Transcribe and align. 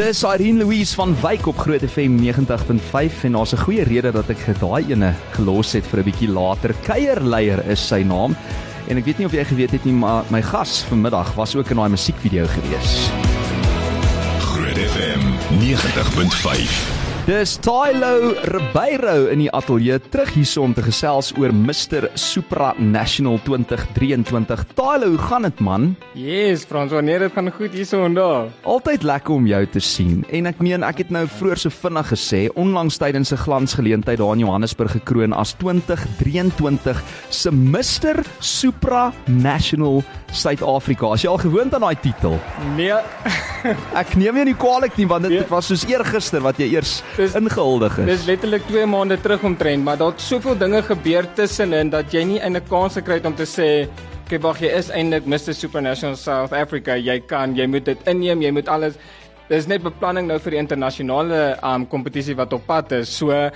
Dis 0.00 0.22
Irene 0.24 0.64
Louise 0.64 0.94
van 0.94 1.16
Wyk 1.20 1.46
op 1.46 1.58
Groot 1.58 1.82
FM 1.84 2.16
90.5 2.22 3.24
en 3.24 3.32
daar's 3.32 3.52
'n 3.52 3.56
goeie 3.56 3.82
rede 3.82 4.12
dat 4.12 4.28
ek 4.28 4.58
daai 4.58 4.84
ene 4.88 5.14
gelos 5.30 5.72
het 5.72 5.86
vir 5.86 6.00
'n 6.00 6.04
bietjie 6.04 6.28
later. 6.28 6.74
Kuierleier 6.82 7.66
is 7.68 7.86
sy 7.86 8.02
naam. 8.02 8.36
En 8.88 8.96
ek 8.96 9.04
weet 9.04 9.18
nie 9.18 9.26
of 9.26 9.32
jy 9.32 9.44
geweet 9.44 9.70
het 9.70 9.84
nie, 9.84 9.94
maar 9.94 10.24
my 10.30 10.42
gas 10.42 10.84
vanmiddag 10.88 11.34
was 11.34 11.56
ook 11.56 11.70
in 11.70 11.76
daai 11.76 11.88
musiekvideo 11.90 12.46
gewees. 12.46 13.10
Groot 14.40 14.78
FM 14.78 15.20
90.5 15.58 16.99
Dis 17.30 17.52
Tylo 17.62 18.32
Ribeiro 18.50 19.28
in 19.30 19.38
die 19.44 19.50
ateljee 19.54 20.00
terug 20.10 20.32
hierso 20.34 20.64
om 20.66 20.72
te 20.74 20.82
gesels 20.82 21.28
oor 21.38 21.52
Mr 21.54 22.08
Supra 22.18 22.72
National 22.82 23.36
2023. 23.44 24.64
Tylo, 24.74 25.12
hoe 25.12 25.20
gaan 25.28 25.46
dit 25.46 25.60
man? 25.62 25.84
Yes, 26.18 26.64
Frans, 26.66 26.90
wanneer 26.90 27.22
dit 27.22 27.36
gaan 27.36 27.52
goed 27.54 27.76
hierso 27.76 28.00
en 28.02 28.16
daar. 28.18 28.48
Altyd 28.66 29.06
lekker 29.06 29.36
om 29.36 29.46
jou 29.46 29.60
te 29.70 29.78
sien. 29.78 30.24
En 30.34 30.50
ek 30.50 30.58
meen, 30.58 30.82
ek 30.82 31.04
het 31.04 31.12
nou 31.14 31.22
vroeër 31.30 31.62
so 31.62 31.76
vinnig 31.84 32.10
gesê, 32.10 32.40
onlangs 32.58 32.98
tydens 32.98 33.30
'n 33.30 33.38
glansgeleentheid 33.44 34.18
daar 34.18 34.34
in 34.34 34.42
Johannesburg 34.42 34.98
gekroon 34.98 35.32
as 35.32 35.54
2023 35.62 36.98
se 37.30 37.52
Mr 37.52 38.26
Supra 38.40 39.12
National 39.26 40.02
Suid-Afrika. 40.32 41.06
As 41.06 41.22
jy 41.22 41.30
al 41.30 41.38
gewoond 41.38 41.74
aan 41.74 41.86
daai 41.86 42.00
titel. 42.02 42.40
Nee. 42.76 42.98
ek 44.02 44.16
neem 44.16 44.34
jou 44.40 44.44
nie 44.44 44.56
kwaadlik 44.58 44.96
nie, 44.96 45.06
want 45.06 45.22
dit 45.28 45.36
nee. 45.36 45.48
was 45.48 45.70
soos 45.70 45.86
eergister 45.86 46.42
wat 46.42 46.58
jy 46.58 46.72
eers 46.74 47.02
dis 47.20 47.36
ingehuldig 47.38 47.98
is. 48.02 48.06
Dis 48.08 48.28
letterlik 48.28 48.64
2 48.68 48.86
maande 48.88 49.18
terug 49.20 49.44
omtrent, 49.44 49.84
maar 49.84 49.98
daar't 50.00 50.20
soveel 50.20 50.56
dinge 50.58 50.82
gebeur 50.86 51.28
tussenin 51.36 51.92
dat 51.92 52.12
jy 52.12 52.24
nie 52.24 52.40
'n 52.40 52.60
kans 52.68 52.94
gekry 52.94 53.20
het 53.20 53.26
om 53.26 53.34
te 53.34 53.46
sê 53.46 53.88
Kyk, 54.30 54.42
wag, 54.42 54.60
jy 54.62 54.68
is 54.78 54.90
eintlik 54.94 55.24
Mr 55.26 55.54
Supernational 55.58 56.14
South 56.14 56.52
Africa. 56.52 56.94
Jy 56.94 57.18
kan, 57.26 57.56
jy 57.56 57.66
moet 57.66 57.84
dit 57.84 57.98
inneem, 58.06 58.42
jy 58.42 58.52
moet 58.52 58.68
alles. 58.68 58.94
Dis 59.48 59.66
net 59.66 59.82
beplanning 59.82 60.28
nou 60.28 60.38
vir 60.38 60.54
die 60.54 60.60
internasionale 60.60 61.58
um 61.66 61.82
kompetisie 61.90 62.36
wat 62.38 62.52
op 62.52 62.62
pad 62.68 62.92
is. 62.92 63.10
So 63.10 63.50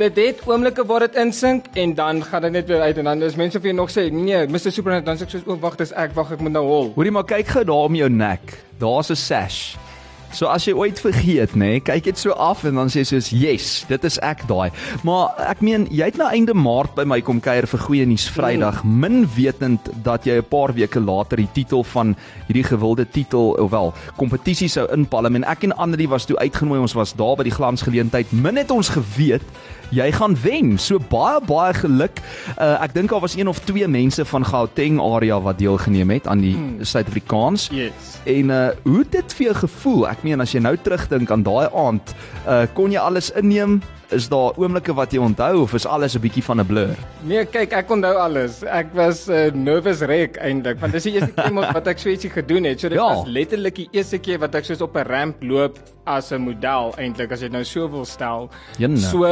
dit 0.00 0.18
het 0.18 0.42
oomblikke 0.50 0.82
waar 0.84 1.06
dit 1.06 1.14
insink 1.22 1.70
en 1.78 1.94
dan 1.94 2.24
gaan 2.26 2.42
dit 2.42 2.56
net 2.58 2.66
weer 2.66 2.82
uit 2.82 2.98
en 2.98 3.04
dan 3.04 3.22
is 3.22 3.38
mense 3.38 3.60
vir 3.60 3.70
jou 3.70 3.76
nog 3.76 3.90
sê, 3.94 4.10
"Nee, 4.10 4.48
Mr 4.48 4.72
Supernational 4.72 5.06
dan 5.06 5.16
sê 5.16 5.22
ek 5.22 5.30
soos, 5.30 5.46
"O, 5.46 5.56
wag, 5.60 5.76
dis 5.76 5.92
ek, 5.92 6.14
wag, 6.14 6.32
ek 6.32 6.40
moet 6.40 6.52
nou 6.52 6.66
hol." 6.66 6.92
Hoorie 6.96 7.12
maar 7.12 7.24
kyk 7.24 7.46
gou 7.46 7.64
daar 7.64 7.86
om 7.86 7.94
jou 7.94 8.10
nek. 8.10 8.64
Daar's 8.80 9.10
'n 9.10 9.14
sash. 9.14 9.85
So 10.34 10.50
as 10.50 10.66
jy 10.66 10.74
ooit 10.76 10.98
vergeet, 11.00 11.54
nê, 11.54 11.76
nee, 11.76 11.80
kyk 11.80 12.04
dit 12.10 12.18
so 12.18 12.32
af 12.32 12.64
en 12.66 12.74
dan 12.74 12.90
sê 12.92 13.02
jy 13.02 13.04
soos, 13.04 13.30
"Yes, 13.30 13.84
dit 13.88 14.04
is 14.04 14.18
ek 14.18 14.46
daai." 14.48 14.70
Maar 15.04 15.34
ek 15.50 15.60
meen, 15.62 15.86
jy 15.90 16.04
het 16.04 16.16
nou 16.16 16.28
einde 16.30 16.54
Maart 16.54 16.94
by 16.94 17.04
my 17.04 17.20
kom 17.20 17.40
kuier 17.40 17.66
vir 17.66 17.80
goeie 17.80 18.06
nuus 18.06 18.28
Vrydag, 18.28 18.82
mm. 18.84 19.00
min 19.00 19.28
wetend 19.36 19.80
dat 20.02 20.24
jy 20.24 20.38
'n 20.38 20.48
paar 20.48 20.74
weke 20.74 21.00
later 21.00 21.36
die 21.36 21.48
titel 21.52 21.84
van 21.84 22.16
hierdie 22.48 22.64
gewilde 22.64 23.06
titel, 23.10 23.56
ofwel, 23.58 23.94
kompetisie 24.16 24.68
sou 24.68 24.86
inpalm 24.92 25.34
en 25.36 25.44
ek 25.44 25.64
en 25.64 25.76
Andri 25.76 26.08
was 26.08 26.24
toe 26.24 26.36
uitgenooi, 26.36 26.80
ons 26.80 26.94
was 26.94 27.12
daar 27.12 27.36
by 27.36 27.44
die 27.44 27.54
glansgeleentheid. 27.54 28.32
Min 28.32 28.56
het 28.56 28.70
ons 28.70 28.88
geweet 28.88 29.42
jy 29.90 30.12
gaan 30.12 30.36
wen. 30.42 30.78
So 30.78 30.98
baie 30.98 31.40
baie 31.46 31.74
geluk. 31.74 32.20
Uh, 32.58 32.82
ek 32.82 32.94
dink 32.94 33.10
daar 33.10 33.20
was 33.20 33.36
een 33.36 33.48
of 33.48 33.58
twee 33.64 33.88
mense 33.88 34.24
van 34.24 34.44
Gauteng 34.44 35.00
area 35.00 35.40
wat 35.40 35.58
deelgeneem 35.58 36.10
het 36.10 36.26
aan 36.26 36.40
die 36.40 36.54
hmm. 36.54 36.84
Suid-Afrikaans. 36.84 37.68
Yes. 37.74 38.16
En 38.24 38.50
uh 38.50 38.68
hoe 38.82 38.98
het 38.98 39.12
dit 39.12 39.34
vir 39.34 39.46
jou 39.46 39.56
gevoel? 39.66 40.08
Ek 40.08 40.22
meen 40.26 40.40
as 40.40 40.52
jy 40.54 40.60
nou 40.60 40.76
terugdink 40.76 41.30
aan 41.30 41.42
daai 41.46 41.68
aand, 41.74 42.14
uh 42.46 42.64
kon 42.74 42.90
jy 42.92 43.02
alles 43.02 43.30
inneem? 43.38 43.80
Is 44.14 44.28
daar 44.30 44.54
oomblikke 44.54 44.94
wat 44.94 45.10
jy 45.10 45.18
onthou 45.18 45.64
of 45.64 45.72
is 45.74 45.86
alles 45.86 46.14
'n 46.14 46.22
bietjie 46.22 46.42
van 46.44 46.60
'n 46.60 46.66
blur? 46.66 46.94
Nee, 47.22 47.44
kyk, 47.44 47.72
ek 47.72 47.90
onthou 47.90 48.14
alles. 48.14 48.62
Ek 48.62 48.94
was 48.94 49.28
uh, 49.28 49.50
nervous 49.50 49.98
wreck 49.98 50.36
eintlik, 50.36 50.78
want 50.80 50.92
dis 50.92 51.02
die 51.02 51.14
eerste 51.18 51.34
keer 51.34 51.72
wat 51.72 51.86
ek 51.86 51.98
so 51.98 52.08
ietsie 52.08 52.30
gedoen 52.30 52.64
het. 52.64 52.80
So 52.80 52.88
dit 52.88 52.98
ja. 52.98 53.14
was 53.14 53.26
letterlik 53.26 53.74
die 53.74 53.88
eerste 53.90 54.18
keer 54.18 54.38
wat 54.38 54.54
ek 54.54 54.64
soos 54.64 54.80
op 54.80 54.96
'n 54.96 55.06
ramp 55.10 55.42
loop 55.42 55.78
as 56.06 56.30
'n 56.30 56.40
model 56.40 56.94
eintlik 56.98 57.32
as 57.32 57.40
jy 57.40 57.48
nou 57.48 57.64
so 57.64 57.90
wil 57.90 58.04
stel. 58.04 58.50
Jenne. 58.78 58.98
So 58.98 59.26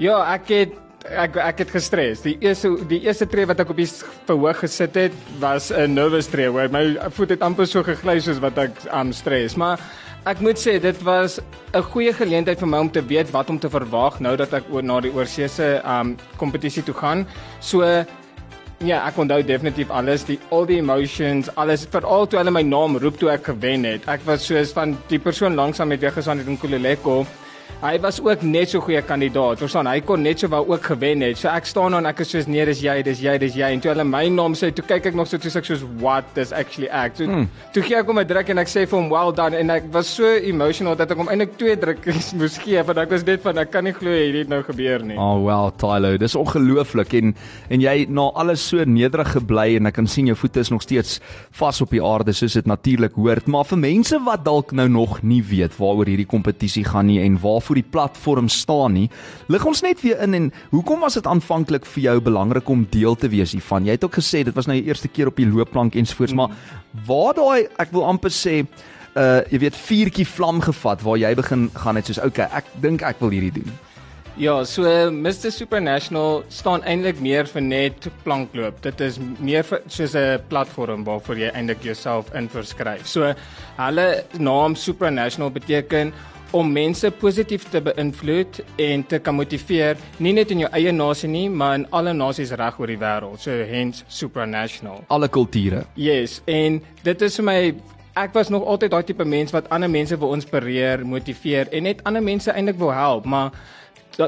Ja, 0.00 0.16
ek 0.32 0.48
het 0.48 0.76
ek 1.12 1.34
ek 1.36 1.58
het 1.60 1.72
gestres. 1.74 2.22
Die 2.24 2.38
eerste 2.40 2.70
die 2.88 3.02
eerste 3.04 3.26
tree 3.28 3.44
wat 3.48 3.58
ek 3.60 3.72
op 3.72 3.76
die 3.76 3.88
verhoog 4.28 4.62
gesit 4.62 4.94
het, 4.96 5.16
was 5.42 5.68
'n 5.70 5.92
nervous 5.92 6.28
tree 6.32 6.48
waar 6.48 6.70
my 6.72 6.96
voet 7.12 7.36
het 7.36 7.42
amper 7.42 7.66
so 7.66 7.82
gegly 7.82 8.16
soos 8.20 8.40
wat 8.40 8.56
ek 8.56 8.72
aan 8.88 9.08
um, 9.08 9.12
stres, 9.12 9.56
maar 9.56 9.78
ek 10.24 10.40
moet 10.40 10.56
sê 10.56 10.80
dit 10.80 11.02
was 11.02 11.40
'n 11.74 11.82
goeie 11.82 12.12
geleentheid 12.12 12.58
vir 12.58 12.68
my 12.68 12.78
om 12.78 12.90
te 12.90 13.02
weet 13.02 13.30
wat 13.30 13.50
om 13.50 13.58
te 13.58 13.68
verwag 13.68 14.20
nou 14.20 14.36
dat 14.36 14.54
ek 14.54 14.64
oor 14.72 14.82
na 14.82 15.00
die 15.00 15.12
oorseese 15.12 15.82
um 15.84 16.16
kompetisie 16.38 16.82
toe 16.82 16.94
gaan. 16.94 17.26
So 17.60 17.84
ja, 18.78 19.06
ek 19.06 19.18
onthou 19.18 19.42
definitief 19.42 19.90
alles, 19.90 20.24
die 20.24 20.38
all 20.50 20.64
the 20.66 20.78
emotions, 20.78 21.50
alles 21.56 21.84
veral 21.84 22.26
toe 22.26 22.38
hulle 22.38 22.50
my 22.50 22.62
naam 22.62 22.96
roep 22.96 23.18
toe 23.18 23.30
ek 23.30 23.44
gewen 23.44 23.84
het. 23.84 24.08
Ek 24.08 24.20
was 24.24 24.46
soos 24.46 24.72
van 24.72 24.96
die 25.08 25.18
persoon 25.18 25.54
langsam 25.54 25.88
met 25.88 26.00
wie 26.00 26.10
gesaan 26.10 26.38
het 26.38 26.46
in 26.46 26.58
Kuleleko. 26.58 27.26
Hy 27.80 27.94
was 28.04 28.18
ook 28.20 28.42
net 28.44 28.68
so 28.68 28.82
goeie 28.84 29.00
kandidaat. 29.08 29.56
Verstaan, 29.56 29.88
hy 29.88 30.02
kon 30.04 30.20
net 30.20 30.42
so 30.42 30.50
wou 30.52 30.58
ook 30.68 30.84
gewen 30.90 31.22
het. 31.24 31.38
So 31.40 31.48
ek 31.48 31.64
staan 31.64 31.94
dan 31.96 32.04
ek 32.10 32.18
is 32.20 32.34
soos 32.34 32.44
nee, 32.44 32.60
dis 32.68 32.82
jy, 32.84 32.98
dis 33.06 33.22
jy, 33.24 33.38
dis 33.40 33.54
jy. 33.56 33.70
En 33.72 33.80
toe 33.80 33.88
hulle 33.94 34.04
my 34.04 34.26
naam 34.28 34.52
sê, 34.58 34.68
toe 34.76 34.84
kyk 34.84 35.06
ek 35.08 35.14
nog 35.16 35.30
so 35.30 35.40
toe 35.40 35.48
ek 35.56 35.64
soos 35.64 35.86
what 36.02 36.36
is 36.36 36.52
actually 36.52 36.90
ek. 36.92 37.14
Toe, 37.16 37.28
hmm. 37.30 37.46
toe 37.72 37.84
gee 37.86 37.96
ek 37.96 38.10
hom 38.12 38.20
'n 38.20 38.28
druk 38.28 38.52
en 38.52 38.60
ek 38.60 38.68
sê 38.68 38.82
vir 38.84 38.98
hom 38.98 39.08
well 39.08 39.32
done 39.32 39.56
en 39.56 39.72
ek 39.72 39.86
was 39.94 40.10
so 40.12 40.28
emotional 40.28 40.92
dat 40.92 41.14
ek 41.14 41.22
hom 41.22 41.30
eintlik 41.32 41.56
twee 41.56 41.78
drukkies 41.80 42.34
moes 42.40 42.58
gee 42.60 42.82
want 42.84 43.00
ek 43.00 43.14
was 43.16 43.24
net 43.24 43.40
van 43.48 43.62
ek 43.64 43.72
kan 43.72 43.88
nie 43.88 43.96
glo 43.96 44.12
hierdie 44.12 44.44
het 44.44 44.52
nou 44.52 44.60
gebeur 44.68 45.00
nie. 45.00 45.16
Oh 45.16 45.40
well, 45.46 45.72
Tylo, 45.72 46.12
dis 46.20 46.36
ongelooflik 46.36 47.16
en 47.16 47.32
en 47.70 47.80
jy 47.80 48.04
na 48.12 48.28
alles 48.36 48.60
so 48.60 48.84
nederig 48.84 49.32
gebly 49.38 49.80
en 49.80 49.88
ek 49.88 49.96
kan 50.02 50.06
sien 50.06 50.28
jou 50.28 50.36
voete 50.36 50.60
is 50.60 50.70
nog 50.70 50.84
steeds 50.84 51.16
vas 51.56 51.80
op 51.80 51.96
die 51.96 52.04
aarde 52.04 52.36
soos 52.36 52.60
dit 52.60 52.68
natuurlik 52.68 53.16
hoort. 53.16 53.48
Maar 53.48 53.64
vir 53.72 53.82
mense 53.88 54.20
wat 54.28 54.44
dalk 54.44 54.76
nou 54.76 54.88
nog 55.00 55.22
nie 55.24 55.40
weet 55.40 55.80
waaroor 55.80 56.12
hierdie 56.12 56.28
kompetisie 56.28 56.84
gaan 56.84 57.08
nie 57.08 57.22
en 57.24 57.40
waar 57.40 57.69
voor 57.70 57.78
die 57.78 57.90
platform 57.90 58.48
staan 58.50 58.96
nie. 58.98 59.08
Lig 59.46 59.64
ons 59.66 59.82
net 59.86 60.00
weer 60.02 60.18
in 60.26 60.34
en 60.34 60.52
hoekom 60.72 61.04
was 61.06 61.14
dit 61.14 61.26
aanvanklik 61.26 61.86
vir 61.94 62.02
jou 62.08 62.16
belangrik 62.20 62.68
om 62.68 62.86
deel 62.90 63.14
te 63.14 63.30
wees 63.30 63.54
hiervan? 63.54 63.86
Jy 63.86 63.94
het 63.94 64.06
ook 64.06 64.18
gesê 64.18 64.42
dit 64.44 64.56
was 64.56 64.66
nou 64.66 64.78
die 64.80 64.88
eerste 64.90 65.08
keer 65.08 65.30
op 65.30 65.38
die 65.38 65.46
loopplank 65.46 65.94
ensvoorts, 65.94 66.34
mm. 66.34 66.40
maar 66.40 67.06
waar 67.06 67.36
daai 67.38 67.68
ek 67.78 67.94
wil 67.94 68.08
amper 68.10 68.34
sê 68.34 68.64
uh 69.18 69.42
jy 69.50 69.58
weet 69.58 69.78
vuurtjie 69.78 70.26
vlam 70.26 70.60
gevat 70.62 71.00
waar 71.02 71.18
jy 71.18 71.30
begin 71.34 71.68
gaan 71.74 71.98
net 71.98 72.06
soos 72.06 72.20
okay, 72.22 72.46
ek 72.54 72.66
dink 72.82 73.02
ek 73.06 73.22
wil 73.22 73.34
hierdie 73.34 73.62
doen. 73.62 73.70
Ja, 74.38 74.64
so 74.64 75.10
Mr 75.10 75.50
Supernational 75.52 76.44
staan 76.48 76.84
eintlik 76.86 77.18
meer 77.20 77.48
vir 77.50 77.60
net 77.62 78.06
plankloop. 78.24 78.78
Dit 78.82 79.02
is 79.04 79.18
meer 79.42 79.66
vir, 79.66 79.82
soos 79.90 80.14
'n 80.14 80.40
platform 80.48 81.04
waarvoor 81.04 81.36
jy 81.36 81.50
eintlik 81.50 81.82
jouself 81.82 82.30
inverskryf. 82.32 83.06
So 83.06 83.34
hulle 83.76 84.24
naam 84.38 84.74
Supernational 84.74 85.50
beteken 85.50 86.14
om 86.56 86.72
mense 86.72 87.10
positief 87.20 87.68
te 87.70 87.80
beïnvloed 87.84 88.60
en 88.82 89.04
te 89.06 89.20
kan 89.22 89.36
motiveer, 89.38 90.00
nie 90.18 90.32
net 90.36 90.50
in 90.50 90.64
jou 90.64 90.70
eie 90.74 90.92
nasie 90.92 91.30
nie, 91.30 91.46
maar 91.50 91.76
in 91.78 91.86
alle 91.96 92.14
nasies 92.16 92.52
reg 92.58 92.78
oor 92.80 92.90
die 92.90 92.98
wêreld. 92.98 93.42
So 93.42 93.54
hence 93.70 94.04
supranational. 94.08 95.04
Alle 95.08 95.28
kulture. 95.28 95.84
Yes, 95.94 96.40
en 96.50 96.80
dit 97.06 97.26
is 97.26 97.38
vir 97.40 97.46
my 97.46 97.58
ek 98.18 98.34
was 98.34 98.50
nog 98.50 98.66
altyd 98.66 98.90
daai 98.90 99.04
tipe 99.06 99.24
mens 99.24 99.54
wat 99.54 99.68
ander 99.70 99.90
mense 99.90 100.18
wil 100.18 100.34
inspireer, 100.34 101.04
motiveer 101.06 101.70
en 101.70 101.86
net 101.86 102.02
ander 102.04 102.24
mense 102.24 102.50
eintlik 102.50 102.80
wil 102.80 102.92
help, 102.94 103.24
maar 103.24 103.54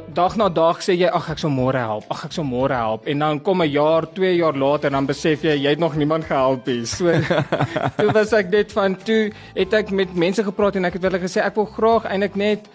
dag 0.00 0.36
na 0.36 0.48
dag 0.48 0.80
sê 0.84 0.94
jy 0.97 1.08
ag 1.08 1.30
ek 1.34 1.38
sal 1.42 1.53
môre 1.53 1.80
help. 1.80 2.04
Ag 2.12 2.26
ek 2.28 2.36
sal 2.36 2.47
môre 2.48 2.76
help. 2.76 3.06
En 3.06 3.19
dan 3.19 3.41
kom 3.41 3.62
'n 3.62 3.70
jaar, 3.70 4.06
2 4.06 4.36
jaar 4.36 4.56
later 4.56 4.91
dan 4.91 5.06
besef 5.06 5.42
jy 5.42 5.56
jy 5.56 5.70
het 5.70 5.78
nog 5.78 5.97
niemand 5.97 6.25
gehelp 6.25 6.66
nie. 6.66 6.84
So 6.86 7.12
toe 7.98 8.12
was 8.12 8.32
ek 8.32 8.50
net 8.50 8.72
van 8.72 8.97
toe 8.97 9.32
het 9.54 9.72
ek 9.72 9.91
met 9.91 10.14
mense 10.14 10.42
gepraat 10.44 10.76
en 10.76 10.84
ek 10.84 10.94
het 10.94 11.03
hulle 11.03 11.20
gesê 11.20 11.41
ek 11.44 11.54
wil 11.54 11.66
graag 11.66 12.04
eintlik 12.04 12.36
net 12.36 12.69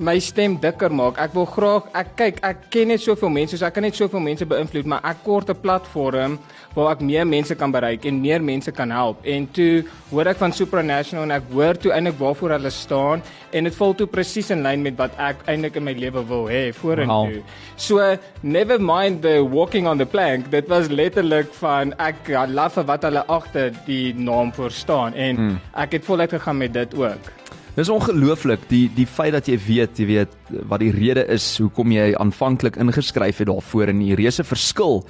my 0.00 0.16
stem 0.18 0.56
dikker 0.60 0.88
maak. 0.96 1.18
Ek 1.20 1.34
wil 1.36 1.44
graag 1.44 1.90
ek 2.00 2.14
kyk, 2.16 2.38
ek 2.46 2.62
ken 2.72 2.88
net 2.94 3.02
soveel 3.04 3.32
mense, 3.34 3.58
so 3.58 3.66
ek 3.68 3.74
kan 3.76 3.84
net 3.84 3.98
soveel 3.98 4.22
mense 4.24 4.46
beïnvloed, 4.48 4.88
maar 4.88 5.04
ek 5.04 5.20
kort 5.26 5.50
'n 5.50 5.60
platform 5.60 6.38
waar 6.74 6.92
ek 6.92 7.02
meer 7.02 7.26
mense 7.26 7.54
kan 7.54 7.70
bereik 7.70 8.06
en 8.06 8.20
meer 8.20 8.40
mense 8.40 8.72
kan 8.72 8.90
help. 8.90 9.18
En 9.24 9.46
toe 9.52 9.84
hoor 10.10 10.26
ek 10.26 10.38
van 10.38 10.52
Supranational 10.52 11.24
en 11.24 11.30
ek 11.30 11.42
hoor 11.52 11.76
toe 11.76 11.92
eintlik 11.92 12.18
waarvoor 12.18 12.50
hulle 12.56 12.70
staan 12.70 13.22
en 13.52 13.64
dit 13.64 13.74
val 13.74 13.94
toe 13.94 14.06
presies 14.06 14.50
in 14.50 14.62
lyn 14.62 14.82
met 14.82 14.96
wat 14.96 15.10
ek 15.18 15.36
eintlik 15.46 15.76
in 15.76 15.84
my 15.84 15.92
lewe 15.92 16.24
wil 16.24 16.46
hê 16.48 16.72
vorentoe. 16.72 17.42
Wow. 17.42 17.44
So 17.76 18.16
never 18.42 18.78
mind 18.78 19.22
the 19.22 19.44
walking 19.44 19.86
on 19.86 19.98
the 19.98 20.06
plank. 20.06 20.50
Dit 20.50 20.68
was 20.68 20.88
letterlik 20.88 21.52
van 21.60 21.92
ek 21.98 22.28
love 22.48 22.86
wat 22.86 23.02
hulle 23.02 23.24
agter 23.26 23.74
die 23.86 24.14
naam 24.14 24.52
voor 24.52 24.70
staan 24.70 25.14
en 25.14 25.36
hmm. 25.36 25.60
ek 25.74 25.92
het 25.92 26.04
voluit 26.04 26.30
gegaan 26.30 26.56
met 26.56 26.72
dit 26.72 26.94
ook. 26.94 27.40
Dis 27.80 27.88
ongelooflik 27.88 28.66
die 28.68 28.90
die 28.92 29.06
feit 29.08 29.32
dat 29.32 29.46
jy 29.48 29.54
weet, 29.64 30.00
jy 30.02 30.06
weet 30.10 30.32
wat 30.68 30.82
die 30.82 30.90
rede 30.92 31.22
is 31.32 31.44
hoekom 31.62 31.94
jy 31.94 32.10
aanvanklik 32.20 32.76
ingeskryf 32.82 33.38
het 33.40 33.48
daarvoor 33.48 33.88
en 33.88 34.02
die 34.02 34.18
reuse 34.18 34.44
verskil 34.44 35.00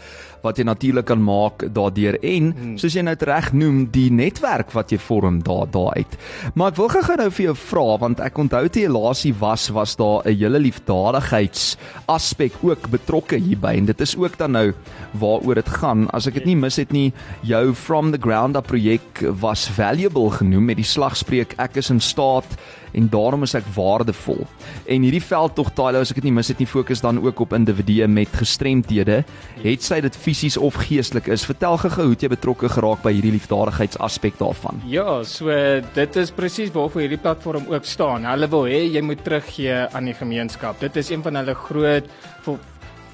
wat 0.43 0.59
jy 0.59 0.65
natuurlik 0.65 1.07
kan 1.11 1.23
maak 1.23 1.65
daardeur 1.75 2.19
en 2.23 2.51
hmm. 2.53 2.77
soos 2.81 2.97
jy 2.97 3.05
nou 3.07 3.17
reg 3.29 3.53
noem 3.53 3.83
die 3.93 4.09
netwerk 4.11 4.73
wat 4.77 4.93
jy 4.93 4.99
vorm 4.99 5.43
daar 5.47 5.69
daar 5.71 5.97
uit. 5.97 6.17
Maar 6.55 6.73
ek 6.73 6.81
wil 6.81 6.89
gou 6.89 7.17
nou 7.21 7.29
vir 7.31 7.45
jou 7.45 7.57
vra 7.65 7.87
want 8.01 8.21
ek 8.25 8.39
onthou 8.39 8.65
te 8.69 8.85
elasie 8.87 9.35
was 9.41 9.69
was 9.77 9.97
daar 9.97 10.25
'n 10.25 10.37
hele 10.37 10.59
liefdadigheids 10.59 11.77
aspek 12.09 12.53
ook 12.63 12.91
betrokke 12.91 13.37
hierby 13.37 13.77
en 13.77 13.87
dit 13.87 14.01
is 14.01 14.17
ook 14.17 14.39
dan 14.39 14.53
nou 14.53 14.73
waaroor 15.13 15.55
dit 15.55 15.69
gaan. 15.69 16.09
As 16.11 16.27
ek 16.27 16.35
dit 16.35 16.47
nie 16.47 16.57
mis 16.57 16.77
het 16.77 16.93
nie, 16.93 17.13
jou 17.43 17.75
from 17.75 18.11
the 18.13 18.19
ground 18.21 18.57
up 18.57 18.67
projek 18.67 19.25
was 19.41 19.69
valuable 19.69 20.31
genoem 20.31 20.65
met 20.65 20.77
die 20.77 20.87
slagspreuk 20.87 21.55
ek 21.59 21.77
is 21.77 21.91
in 21.91 22.01
staat 22.01 22.47
en 22.93 23.09
daarom 23.11 23.45
is 23.47 23.55
ek 23.55 23.67
waardevol. 23.75 24.43
En 24.91 25.05
hierdie 25.07 25.23
veldtog 25.23 25.73
Tyler, 25.77 26.03
as 26.03 26.13
ek 26.13 26.21
dit 26.21 26.29
nie 26.29 26.37
mis 26.41 26.51
het 26.51 26.61
nie, 26.63 26.69
fokus 26.71 27.03
dan 27.05 27.21
ook 27.23 27.43
op 27.45 27.55
individue 27.57 28.09
met 28.11 28.33
gestremthede, 28.41 29.23
het 29.63 29.87
sy 29.87 30.01
dit 30.05 30.17
fisies 30.31 30.56
of 30.56 30.79
geestelik 30.87 31.31
is. 31.35 31.44
Vertel 31.49 31.79
gou 31.82 32.06
hoe 32.11 32.17
jy 32.19 32.31
betrokke 32.31 32.71
geraak 32.71 33.03
by 33.05 33.12
hierdie 33.17 33.35
liefdadigheidsaspek 33.35 34.38
daarvan. 34.38 34.81
Ja, 34.91 35.21
so 35.27 35.50
dit 35.97 36.19
is 36.21 36.35
presies 36.35 36.73
waarvoor 36.75 37.06
hierdie 37.06 37.21
platform 37.21 37.67
ook 37.71 37.88
staan. 37.88 38.29
Hulle 38.31 38.50
wil 38.50 38.69
hê 38.71 38.85
jy 38.94 39.03
moet 39.05 39.25
teruggee 39.27 39.87
aan 39.91 40.11
die 40.11 40.17
gemeenskap. 40.17 40.79
Dit 40.82 41.00
is 41.00 41.11
een 41.11 41.25
van 41.27 41.41
hulle 41.43 41.56
groot 41.67 42.11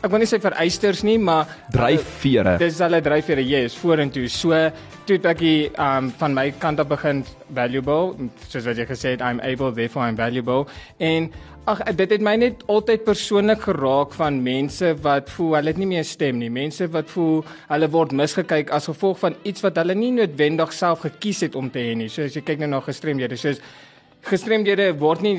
ek 0.06 0.12
wil 0.12 0.22
nie 0.22 0.28
sê 0.30 0.38
vereisters 0.42 1.02
nie, 1.06 1.16
maar 1.18 1.48
dryfvere. 1.74 2.56
Dis 2.62 2.78
hulle 2.84 3.00
dryfvere, 3.02 3.42
yes, 3.42 3.74
vorentoe. 3.80 4.28
So 4.30 4.54
toe 5.06 5.18
ek 5.30 5.42
um 5.82 6.12
van 6.20 6.36
my 6.36 6.50
kant 6.62 6.82
af 6.82 6.90
begin 6.90 7.24
valuable, 7.54 8.28
soos 8.46 8.66
wat 8.68 8.78
jy 8.78 8.86
gesê 8.86 9.16
het, 9.16 9.24
I'm 9.24 9.40
able 9.42 9.72
therefore 9.74 10.06
I'm 10.06 10.18
valuable. 10.18 10.66
En 10.98 11.30
ag 11.66 11.82
dit 11.98 12.12
het 12.14 12.22
my 12.22 12.36
net 12.38 12.62
altyd 12.70 13.02
persoonlik 13.06 13.64
geraak 13.66 14.14
van 14.14 14.38
mense 14.42 14.92
wat 15.02 15.30
voel 15.34 15.56
hulle 15.58 15.72
het 15.72 15.80
nie 15.82 15.88
meer 15.90 16.06
stem 16.06 16.38
nie. 16.38 16.50
Mense 16.52 16.86
wat 16.94 17.10
voel 17.10 17.42
hulle 17.72 17.88
word 17.90 18.14
misgekyk 18.14 18.70
as 18.74 18.86
gevolg 18.86 19.18
van 19.24 19.34
iets 19.42 19.64
wat 19.66 19.80
hulle 19.82 19.96
nie 19.98 20.12
noodwendig 20.14 20.72
self 20.76 21.02
gekies 21.08 21.42
het 21.48 21.58
om 21.58 21.70
te 21.70 21.82
hê 21.82 21.96
nie. 21.98 22.08
So 22.12 22.28
as 22.28 22.38
jy 22.38 22.44
kyk 22.46 22.62
nou 22.62 22.70
na 22.70 22.80
gestremdhede, 22.86 23.38
soos 23.40 23.58
gestremdhede 24.30 24.92
word 25.00 25.26
nie 25.26 25.36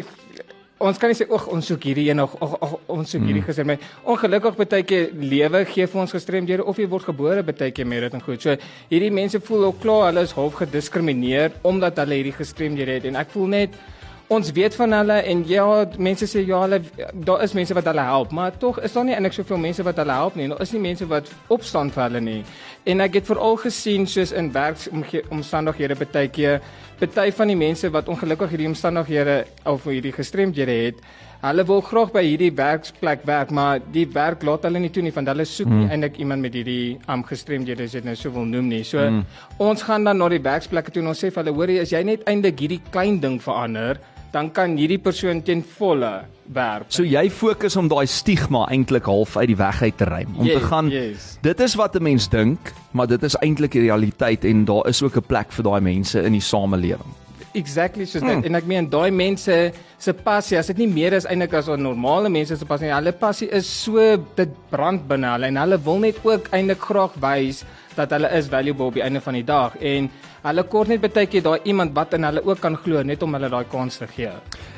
ons 0.83 0.99
kan 1.01 1.09
nie 1.09 1.17
sê 1.17 1.25
ag 1.33 1.47
ons 1.49 1.71
soek 1.71 1.87
hierdie 1.89 2.05
een 2.11 2.19
of 2.21 2.35
ag 2.43 2.75
ons 2.93 3.09
soek 3.09 3.23
hierdie 3.23 3.41
hmm. 3.41 3.49
gesê 3.49 3.63
my 3.65 3.77
ongelukkig 4.13 4.59
baie 4.59 4.83
keer 4.85 5.09
lewe 5.17 5.63
gee 5.71 5.87
vir 5.89 6.01
ons 6.03 6.13
gestremdhede 6.13 6.65
of 6.67 6.77
jy 6.77 6.85
word 6.91 7.07
gebore 7.07 7.43
baie 7.47 7.71
keer 7.71 7.87
met 7.87 8.03
dit 8.05 8.17
en 8.19 8.23
goed. 8.27 8.43
So 8.43 8.59
hierdie 8.91 9.13
mense 9.15 9.41
voel 9.47 9.69
al 9.71 9.77
klaar 9.81 10.09
hulle 10.11 10.27
is 10.27 10.35
half 10.37 10.59
gediskrimineer 10.59 11.55
omdat 11.63 12.03
hulle 12.03 12.19
hierdie 12.19 12.35
gestremdhede 12.35 12.99
het 12.99 13.07
en 13.09 13.17
ek 13.23 13.31
voel 13.33 13.55
net 13.55 13.79
ons 14.27 14.51
weet 14.51 14.75
van 14.75 14.91
hulle 14.91 15.17
en 15.31 15.43
ja 15.47 15.65
mense 15.97 16.27
sê 16.27 16.41
ja 16.47 16.59
hulle 16.65 16.81
daar 17.13 17.43
is 17.43 17.53
mense 17.55 17.75
wat 17.77 17.85
hulle 17.87 18.03
help 18.03 18.33
maar 18.35 18.57
tog 18.59 18.81
is 18.83 18.93
daar 18.93 19.05
nie 19.07 19.15
eintlik 19.15 19.37
soveel 19.37 19.57
mense 19.57 19.83
wat 19.83 20.01
hulle 20.01 20.11
help 20.11 20.35
nie. 20.35 20.47
Daar 20.51 20.61
is 20.61 20.73
nie 20.75 20.81
mense 20.83 21.07
wat 21.07 21.31
opstaan 21.47 21.91
vir 21.91 22.03
hulle 22.03 22.21
nie. 22.21 22.41
En 22.85 23.01
ek 23.03 23.21
het 23.21 23.29
veral 23.29 23.55
gesien 23.61 24.07
soos 24.07 24.31
in 24.31 24.51
werksomstandighede 24.51 25.95
baie 25.99 26.27
keer 26.27 26.61
Party 26.97 27.31
van 27.31 27.51
die 27.51 27.57
mense 27.57 27.89
wat 27.93 28.07
ongelukkig 28.09 28.49
hierdie 28.55 28.67
omstandighede 28.71 29.45
of 29.69 29.83
hierdie 29.85 30.13
gestremdhede 30.15 30.75
het, 30.81 31.01
hulle 31.43 31.65
wil 31.69 31.83
graag 31.85 32.09
by 32.15 32.23
hierdie 32.25 32.49
werksplek 32.57 33.21
werk, 33.29 33.51
maar 33.53 33.83
die 33.93 34.07
werk 34.15 34.41
laat 34.47 34.65
hulle 34.65 34.81
nie 34.81 34.89
toe 34.89 35.03
nie 35.05 35.13
want 35.13 35.29
hulle 35.29 35.45
soek 35.45 35.69
mm. 35.69 35.91
eintlik 35.93 36.17
iemand 36.23 36.41
met 36.41 36.57
hierdie 36.57 36.97
um, 37.05 37.21
gestremdhede 37.27 37.85
as 37.85 37.93
dit 37.99 38.07
nou 38.07 38.15
so 38.17 38.33
wil 38.33 38.47
noem 38.49 38.71
nie. 38.71 38.81
So 38.87 39.03
mm. 39.03 39.21
ons 39.61 39.85
gaan 39.85 40.09
dan 40.09 40.17
na 40.17 40.29
die 40.33 40.41
werksplekke 40.41 40.93
toe 40.93 41.03
en 41.03 41.11
ons 41.13 41.21
sê 41.21 41.29
vir 41.29 41.43
hulle, 41.43 41.55
hoorie, 41.59 41.79
as 41.83 41.93
jy 41.93 42.01
net 42.07 42.25
eintlik 42.25 42.65
hierdie 42.65 42.81
klein 42.89 43.21
ding 43.21 43.37
verander, 43.43 44.01
dan 44.31 44.51
kan 44.51 44.75
hierdie 44.77 44.99
persoon 44.99 45.41
ten 45.43 45.63
volle 45.77 46.25
werk. 46.53 46.87
So 46.93 47.03
jy 47.07 47.27
fokus 47.33 47.75
om 47.79 47.89
daai 47.91 48.07
stigma 48.07 48.65
eintlik 48.71 49.07
half 49.09 49.37
uit 49.37 49.49
die 49.51 49.59
weg 49.59 49.81
uit 49.81 49.97
te 49.97 50.07
ruim. 50.07 50.33
Om 50.37 50.47
yes, 50.47 50.59
te 50.59 50.71
gaan 50.71 50.89
yes. 50.91 51.29
Dit 51.43 51.59
is 51.63 51.75
wat 51.75 51.95
'n 51.95 52.03
mens 52.03 52.29
dink, 52.29 52.73
maar 52.91 53.07
dit 53.07 53.23
is 53.23 53.35
eintlik 53.35 53.71
die 53.71 53.81
realiteit 53.87 54.45
en 54.45 54.65
daar 54.65 54.87
is 54.87 55.01
ook 55.01 55.17
'n 55.17 55.27
plek 55.27 55.51
vir 55.51 55.63
daai 55.63 55.81
mense 55.81 56.21
in 56.21 56.31
die 56.31 56.41
samelewing. 56.41 57.13
Exactly 57.53 58.05
so 58.05 58.19
dit 58.19 58.29
hmm. 58.29 58.43
en 58.43 58.55
ek 58.55 58.65
meen 58.65 58.89
daai 58.89 59.11
mense 59.11 59.71
se 59.97 60.13
passie, 60.13 60.57
as 60.57 60.67
dit 60.67 60.77
nie 60.77 60.87
meer 60.87 61.13
is 61.13 61.25
eintlik 61.25 61.53
as 61.53 61.67
'n 61.67 61.81
normale 61.81 62.29
mense 62.29 62.55
se 62.55 62.65
passie. 62.65 62.93
Hulle 62.93 63.11
passie 63.11 63.49
is 63.49 63.83
so 63.83 64.17
dit 64.35 64.49
brand 64.69 65.07
binne 65.07 65.27
hulle 65.27 65.45
en 65.45 65.57
hulle 65.57 65.79
wil 65.83 65.99
net 65.99 66.15
ook 66.23 66.47
eintlik 66.51 66.79
graag 66.79 67.13
wys 67.19 67.65
dat 67.95 68.11
hulle 68.11 68.29
is 68.29 68.47
valuable 68.47 68.85
op 68.85 68.93
die 68.93 69.03
einde 69.03 69.21
van 69.21 69.33
die 69.33 69.43
dag 69.43 69.77
en 69.77 70.09
hulle 70.47 70.63
kort 70.71 70.91
net 70.91 71.01
baie 71.01 71.27
keer 71.27 71.43
daai 71.45 71.59
iemand 71.65 71.93
wat 71.95 72.13
in 72.17 72.27
hulle 72.27 72.43
ook 72.45 72.59
kan 72.63 72.77
glo 72.83 73.03
net 73.03 73.23
om 73.23 73.33
hulle 73.37 73.49
daai 73.49 73.65
kans 73.71 73.97
te 74.01 74.07
gee. 74.07 74.31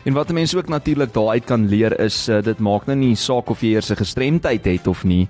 En 0.05 0.13
wat 0.13 0.31
mense 0.33 0.57
ook 0.57 0.69
natuurlik 0.69 1.13
daaruit 1.13 1.45
kan 1.45 1.67
leer 1.69 1.95
is 1.99 2.27
uh, 2.29 2.41
dit 2.41 2.59
maak 2.59 2.87
nou 2.87 2.97
nie 2.97 3.15
saak 3.15 3.49
of 3.49 3.61
jy 3.61 3.75
eers 3.75 3.91
'n 3.91 4.01
gestremdheid 4.01 4.65
het 4.65 4.87
of 4.87 5.03
nie, 5.03 5.27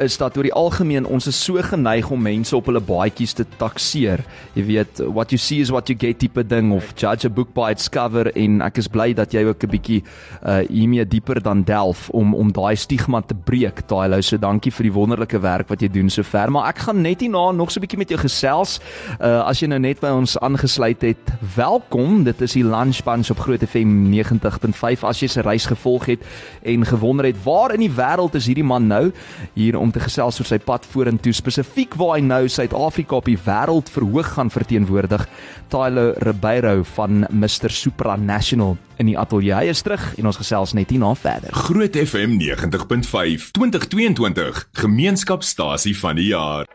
is 0.00 0.16
dat 0.16 0.36
oor 0.36 0.46
die 0.46 0.54
algemeen 0.56 1.06
ons 1.06 1.26
is 1.26 1.38
so 1.44 1.60
geneig 1.62 2.10
om 2.10 2.22
mense 2.22 2.54
op 2.56 2.66
hulle 2.70 2.80
baadjies 2.80 3.34
te 3.36 3.44
takseer. 3.58 4.22
Jy 4.56 4.64
weet, 4.68 5.02
what 5.12 5.32
you 5.34 5.38
see 5.40 5.60
is 5.60 5.70
what 5.70 5.88
you 5.88 5.98
get 5.98 6.18
tipe 6.18 6.44
ding 6.48 6.72
of 6.72 6.92
judge 6.96 7.26
a 7.26 7.30
book 7.30 7.52
by 7.54 7.70
its 7.74 7.90
cover 7.92 8.30
en 8.38 8.60
ek 8.64 8.80
is 8.82 8.88
bly 8.92 9.12
dat 9.14 9.32
jy 9.32 9.44
ook 9.44 9.64
'n 9.64 9.72
bietjie 9.74 10.02
uh 10.46 10.62
hiermee 10.68 11.04
dieper 11.04 11.42
dan 11.42 11.62
delf 11.64 12.08
om 12.10 12.34
om 12.34 12.52
daai 12.52 12.76
stigma 12.76 13.20
te 13.20 13.34
breek. 13.34 13.82
Lou 13.90 14.22
so 14.22 14.36
dankie 14.36 14.72
vir 14.72 14.84
die 14.84 14.92
wonderlike 14.92 15.40
werk 15.40 15.68
wat 15.68 15.80
jy 15.80 15.88
doen 15.88 16.10
sover, 16.10 16.50
maar 16.50 16.68
ek 16.68 16.78
gaan 16.78 17.02
net 17.02 17.20
hierna 17.20 17.52
nog 17.52 17.70
so 17.70 17.80
'n 17.80 17.82
bietjie 17.86 17.98
met 17.98 18.08
jou 18.08 18.18
gesels. 18.18 18.80
Uh 19.20 19.42
as 19.42 19.60
jy 19.60 19.68
nou 19.68 19.78
net 19.78 20.00
by 20.00 20.08
ons 20.08 20.38
aangesluit 20.38 21.02
het, 21.02 21.32
welkom. 21.56 22.24
Dit 22.24 22.40
is 22.40 22.52
die 22.52 22.64
Lunch 22.64 23.02
Bunch 23.04 23.30
op 23.30 23.38
Groot 23.38 23.62
FM 23.62 24.10
90.5 24.12 25.04
as 25.04 25.20
jy 25.20 25.28
se 25.28 25.40
reis 25.42 25.66
gevolg 25.66 26.06
het 26.06 26.20
en 26.62 26.84
gewonder 26.84 27.26
het 27.26 27.36
waar 27.44 27.74
in 27.74 27.80
die 27.80 27.90
wêreld 27.90 28.34
is 28.34 28.46
hierdie 28.46 28.64
man 28.64 28.86
nou 28.86 29.12
hier 29.54 29.78
om 29.82 29.90
te 29.92 30.00
gesels 30.02 30.38
oor 30.40 30.48
sy 30.48 30.58
pad 30.62 30.86
vorentoe 30.92 31.34
spesifiek 31.34 31.96
waar 32.00 32.16
hy 32.16 32.24
nou 32.24 32.46
Suid-Afrika 32.48 33.18
op 33.18 33.28
die 33.28 33.38
wêreld 33.44 33.90
verhoog 33.92 34.32
gaan 34.36 34.52
verteenwoordig. 34.54 35.26
Tyler 35.72 36.14
Ribeiro 36.22 36.82
van 36.94 37.26
Mr 37.28 37.72
Supra 37.74 38.16
National 38.16 38.76
in 39.02 39.10
die 39.10 39.18
ateljee 39.18 39.56
hy 39.56 39.70
is 39.72 39.82
terug 39.82 40.12
en 40.16 40.30
ons 40.30 40.38
gesels 40.38 40.76
net 40.78 40.92
hierna 40.94 41.14
verder. 41.18 41.50
Groot 41.66 41.96
FM 41.98 42.38
90.5 42.38 43.50
2022 43.58 44.66
gemeenskapstasie 44.84 45.96
van 45.98 46.20
die 46.20 46.30
jaar. 46.30 46.70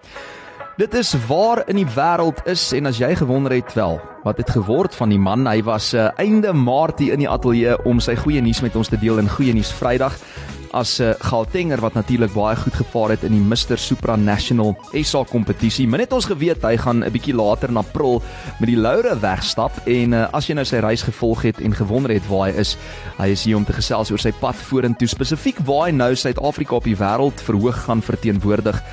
Dit 0.77 0.93
is 0.93 1.15
waar 1.25 1.63
in 1.65 1.79
die 1.79 1.87
wêreld 1.95 2.43
is 2.45 2.69
en 2.77 2.85
as 2.85 2.99
jy 3.01 3.15
gewonder 3.17 3.55
het 3.55 3.71
wel, 3.73 3.95
wat 4.21 4.37
het 4.37 4.51
geword 4.53 4.93
van 4.93 5.09
die 5.09 5.17
man? 5.17 5.47
Hy 5.49 5.63
was 5.65 5.87
uh, 5.97 6.11
einde 6.21 6.53
Maart 6.53 7.01
hier 7.01 7.15
in 7.15 7.23
die 7.23 7.29
ateljee 7.29 7.79
om 7.89 7.97
sy 8.03 8.13
goeie 8.19 8.43
nuus 8.45 8.61
met 8.61 8.77
ons 8.77 8.91
te 8.93 8.99
deel 9.01 9.17
in 9.17 9.31
Goeie 9.31 9.55
Nuus 9.57 9.71
Vrydag 9.73 10.19
as 10.71 10.99
'n 10.99 11.03
uh, 11.03 11.13
Gautenger 11.19 11.79
wat 11.79 11.93
natuurlik 11.93 12.33
baie 12.33 12.55
goed 12.55 12.73
gevaar 12.73 13.09
het 13.09 13.23
in 13.23 13.31
die 13.31 13.41
Mr 13.41 13.77
Supra 13.77 14.15
National 14.15 14.77
SA 14.93 15.23
kompetisie. 15.23 15.87
Maar 15.87 15.99
net 15.99 16.13
ons 16.13 16.25
geweet 16.25 16.61
hy 16.61 16.77
gaan 16.77 17.03
'n 17.03 17.11
bietjie 17.11 17.35
later 17.35 17.69
in 17.69 17.77
April 17.77 18.21
met 18.59 18.69
die 18.69 18.77
Laure 18.77 19.19
wegstap 19.19 19.71
en 19.85 20.13
uh, 20.13 20.27
as 20.31 20.47
jy 20.47 20.53
nou 20.53 20.65
sy 20.65 20.77
reis 20.77 21.01
gevolg 21.01 21.41
het 21.41 21.59
en 21.59 21.73
gewonder 21.73 22.11
het 22.11 22.27
waar 22.27 22.49
hy 22.49 22.59
is, 22.59 22.77
hy 23.17 23.27
is 23.27 23.43
hier 23.43 23.57
om 23.57 23.65
te 23.65 23.73
gesels 23.73 24.11
oor 24.11 24.19
sy 24.19 24.31
pad 24.31 24.55
vorentoe 24.55 25.07
spesifiek 25.07 25.57
waar 25.65 25.87
hy 25.87 25.91
nou 25.91 26.15
Suid-Afrika 26.15 26.75
op 26.75 26.83
die 26.83 26.97
wêreld 26.97 27.41
verhoog 27.41 27.85
gaan 27.85 28.01
verteenwoordig. 28.01 28.83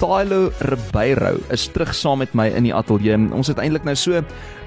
Tylo 0.00 0.48
Ribeiro 0.64 1.34
is 1.52 1.66
terug 1.68 1.90
saam 1.92 2.22
met 2.22 2.32
my 2.32 2.46
in 2.56 2.64
die 2.64 2.72
ateljee. 2.72 3.18
Ons 3.36 3.50
het 3.52 3.58
eintlik 3.60 3.84
nou 3.84 3.92
so 3.98 4.16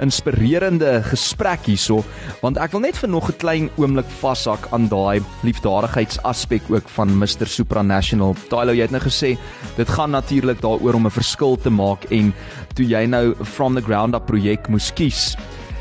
inspirerende 0.03 0.99
gesprek 1.07 1.65
hierso, 1.65 2.03
want 2.43 2.59
ek 2.61 2.75
wil 2.75 2.83
net 2.85 2.99
vir 3.01 3.09
nog 3.09 3.31
'n 3.31 3.39
klein 3.41 3.69
oomblik 3.81 4.05
vashak 4.21 4.67
aan 4.69 4.85
daai 4.87 5.25
liefdadigheidsaspek 5.41 6.69
ook 6.69 6.87
van 6.87 7.17
Mr 7.17 7.49
Supranational. 7.49 8.35
Tylo, 8.49 8.73
jy 8.73 8.85
het 8.85 8.91
nou 8.91 9.01
gesê 9.01 9.37
dit 9.75 9.89
gaan 9.89 10.11
natuurlik 10.11 10.61
daaroor 10.61 10.93
om 10.93 11.07
'n 11.07 11.17
verskil 11.17 11.57
te 11.57 11.69
maak 11.69 12.05
en 12.11 12.33
toe 12.75 12.85
jy 12.85 13.05
nou 13.05 13.33
from 13.43 13.73
the 13.73 13.81
ground 13.81 14.13
up 14.13 14.27
projek 14.27 14.69
moes 14.69 14.93
kies, 14.93 15.35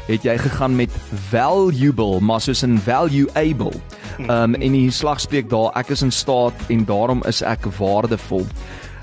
het 0.09 0.23
jy 0.25 0.39
gegaan 0.39 0.77
met 0.77 0.91
valuable, 1.31 2.21
maar 2.21 2.41
soos 2.41 2.65
'n 2.65 2.79
valuable. 2.79 3.73
Ehm 4.19 4.31
um, 4.31 4.55
en 4.55 4.73
die 4.73 4.91
slagspreuk 4.91 5.51
daar, 5.51 5.73
ek 5.77 5.91
is 5.91 6.03
in 6.03 6.13
staat 6.13 6.55
en 6.69 6.85
daarom 6.85 7.23
is 7.27 7.43
ek 7.43 7.67
waardevol. 7.79 8.47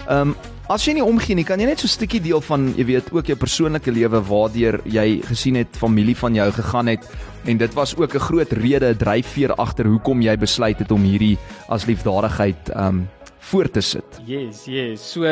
Ehm 0.09 0.33
um, 0.33 0.35
as 0.69 0.83
jy 0.85 0.93
nie 0.99 1.05
omgee 1.05 1.33
nie, 1.33 1.45
kan 1.45 1.59
jy 1.61 1.65
net 1.65 1.79
so 1.81 1.87
'n 1.87 1.97
stukkie 1.97 2.21
deel 2.21 2.41
van, 2.41 2.73
jy 2.77 2.85
weet, 2.85 3.11
ook 3.11 3.25
jou 3.25 3.37
persoonlike 3.37 3.91
lewe 3.91 4.21
waardeur 4.21 4.81
jy 4.85 5.21
gesien 5.25 5.55
het 5.55 5.77
familie 5.77 6.15
van 6.15 6.33
jou 6.33 6.51
gegaan 6.51 6.87
het 6.87 7.05
en 7.45 7.57
dit 7.57 7.73
was 7.73 7.95
ook 7.95 8.13
'n 8.13 8.19
groot 8.19 8.51
rede, 8.51 8.95
dryfveer 8.97 9.53
agter 9.55 9.85
hoekom 9.85 10.21
jy 10.21 10.37
besluit 10.37 10.79
het 10.79 10.91
om 10.91 11.01
hierdie 11.01 11.37
as 11.69 11.85
liefdadigheid 11.85 12.69
ehm 12.69 12.87
um, 12.87 13.09
voort 13.39 13.73
te 13.73 13.81
sit. 13.81 14.05
Yes, 14.25 14.65
yes. 14.65 15.11
So 15.11 15.23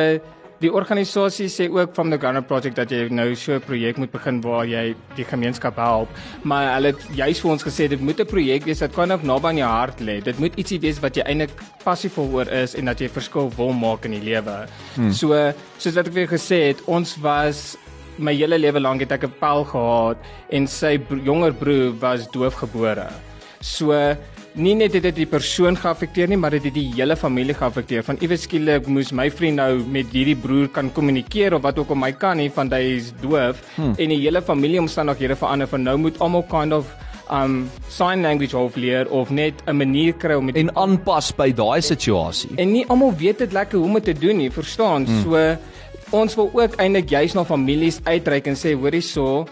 Die 0.57 0.71
organisasie 0.73 1.51
sê 1.53 1.67
ook 1.69 1.93
from 1.93 2.09
the 2.09 2.17
Gunner 2.17 2.41
Project 2.41 2.79
dat 2.79 2.89
jy 2.89 3.03
nou 3.13 3.35
so 3.35 3.53
'n 3.53 3.61
projek 3.61 3.97
moet 3.97 4.11
begin 4.11 4.41
waar 4.41 4.65
jy 4.65 4.95
die 5.15 5.25
gemeenskap 5.25 5.75
help, 5.75 6.09
maar 6.41 6.73
hulle 6.73 6.87
het 6.87 7.01
juis 7.13 7.39
vir 7.39 7.51
ons 7.51 7.63
gesê 7.63 7.87
dit 7.87 8.01
moet 8.01 8.19
'n 8.19 8.25
projek 8.25 8.65
wees 8.65 8.81
wat 8.81 8.93
kan 8.93 9.11
ook 9.11 9.23
naby 9.23 9.47
aan 9.47 9.57
jou 9.57 9.69
hart 9.69 9.99
lê. 9.99 10.23
Dit 10.23 10.39
moet 10.39 10.55
ietsie 10.57 10.79
wees 10.79 10.99
wat 10.99 11.15
jy 11.15 11.23
eintlik 11.23 11.51
passievol 11.83 12.33
oor 12.33 12.47
is 12.49 12.73
en 12.75 12.85
dat 12.85 12.99
jy 12.99 13.07
verskil 13.07 13.51
wil 13.55 13.71
maak 13.71 14.05
in 14.05 14.11
die 14.11 14.33
lewe. 14.33 14.67
Hmm. 14.95 15.11
So 15.11 15.53
soos 15.77 15.95
wat 15.95 16.07
ek 16.07 16.13
vir 16.13 16.27
gesê 16.27 16.67
het, 16.67 16.81
ons 16.87 17.17
was 17.21 17.77
my 18.17 18.33
hele 18.33 18.57
lewe 18.57 18.79
lank 18.79 19.01
het 19.01 19.11
ek 19.11 19.23
'n 19.25 19.33
pel 19.39 19.63
gehad 19.63 20.17
en 20.49 20.67
sy 20.67 20.99
jonger 21.23 21.53
broer 21.53 21.93
was 21.99 22.27
doofgebore. 22.31 23.09
So 23.61 24.17
nie 24.57 24.73
net 24.77 24.95
het 24.97 25.05
dit 25.05 25.19
die 25.21 25.27
persoon 25.29 25.77
geaffekteer 25.77 26.29
nie, 26.31 26.37
maar 26.39 26.55
dit 26.57 26.67
het 26.67 26.75
die 26.75 26.87
hele 26.95 27.15
familie 27.15 27.55
geaffekteer. 27.57 28.03
Van 28.05 28.17
iewes 28.23 28.47
skielik 28.47 28.87
moes 28.89 29.13
my 29.15 29.29
vriend 29.31 29.61
nou 29.61 29.83
met 29.93 30.09
hierdie 30.13 30.37
broer 30.37 30.69
kan 30.73 30.89
kommunikeer 30.93 31.55
of 31.57 31.63
wat 31.65 31.77
ook 31.79 31.93
al 31.93 31.99
my 32.01 32.11
kan 32.17 32.37
nie 32.41 32.49
van 32.53 32.71
hy 32.73 32.81
is 32.97 33.11
doof 33.21 33.61
hmm. 33.75 33.93
en 33.97 34.13
die 34.13 34.19
hele 34.23 34.41
familie 34.41 34.81
omstandighede 34.81 35.37
verander 35.37 35.69
van 35.69 35.85
nou 35.85 35.97
moet 36.07 36.17
almal 36.23 36.45
kind 36.49 36.73
of 36.73 36.89
um 37.33 37.69
sign 37.91 38.23
language 38.23 38.55
of 38.57 38.75
leer 38.79 39.09
of 39.11 39.29
net 39.29 39.53
'n 39.67 39.77
manier 39.77 40.13
kry 40.13 40.35
om 40.35 40.49
en 40.49 40.75
aanpas 40.75 41.31
by 41.35 41.51
daai 41.51 41.81
situasie. 41.81 42.51
En 42.57 42.71
nie 42.71 42.85
almal 42.87 43.13
weet 43.17 43.37
dit 43.37 43.53
lekker 43.53 43.77
hoe 43.77 43.87
om 43.87 44.01
te 44.01 44.13
doen 44.13 44.37
nie, 44.37 44.51
verstaan? 44.51 45.05
Hmm. 45.05 45.21
So 45.23 45.57
ons 46.11 46.35
wil 46.35 46.49
ook 46.53 46.75
eintlik 46.75 47.09
juis 47.09 47.33
na 47.33 47.43
families 47.43 47.99
uitreik 48.03 48.47
en 48.47 48.55
sê 48.55 48.73
hoorie 48.73 49.01
so 49.01 49.45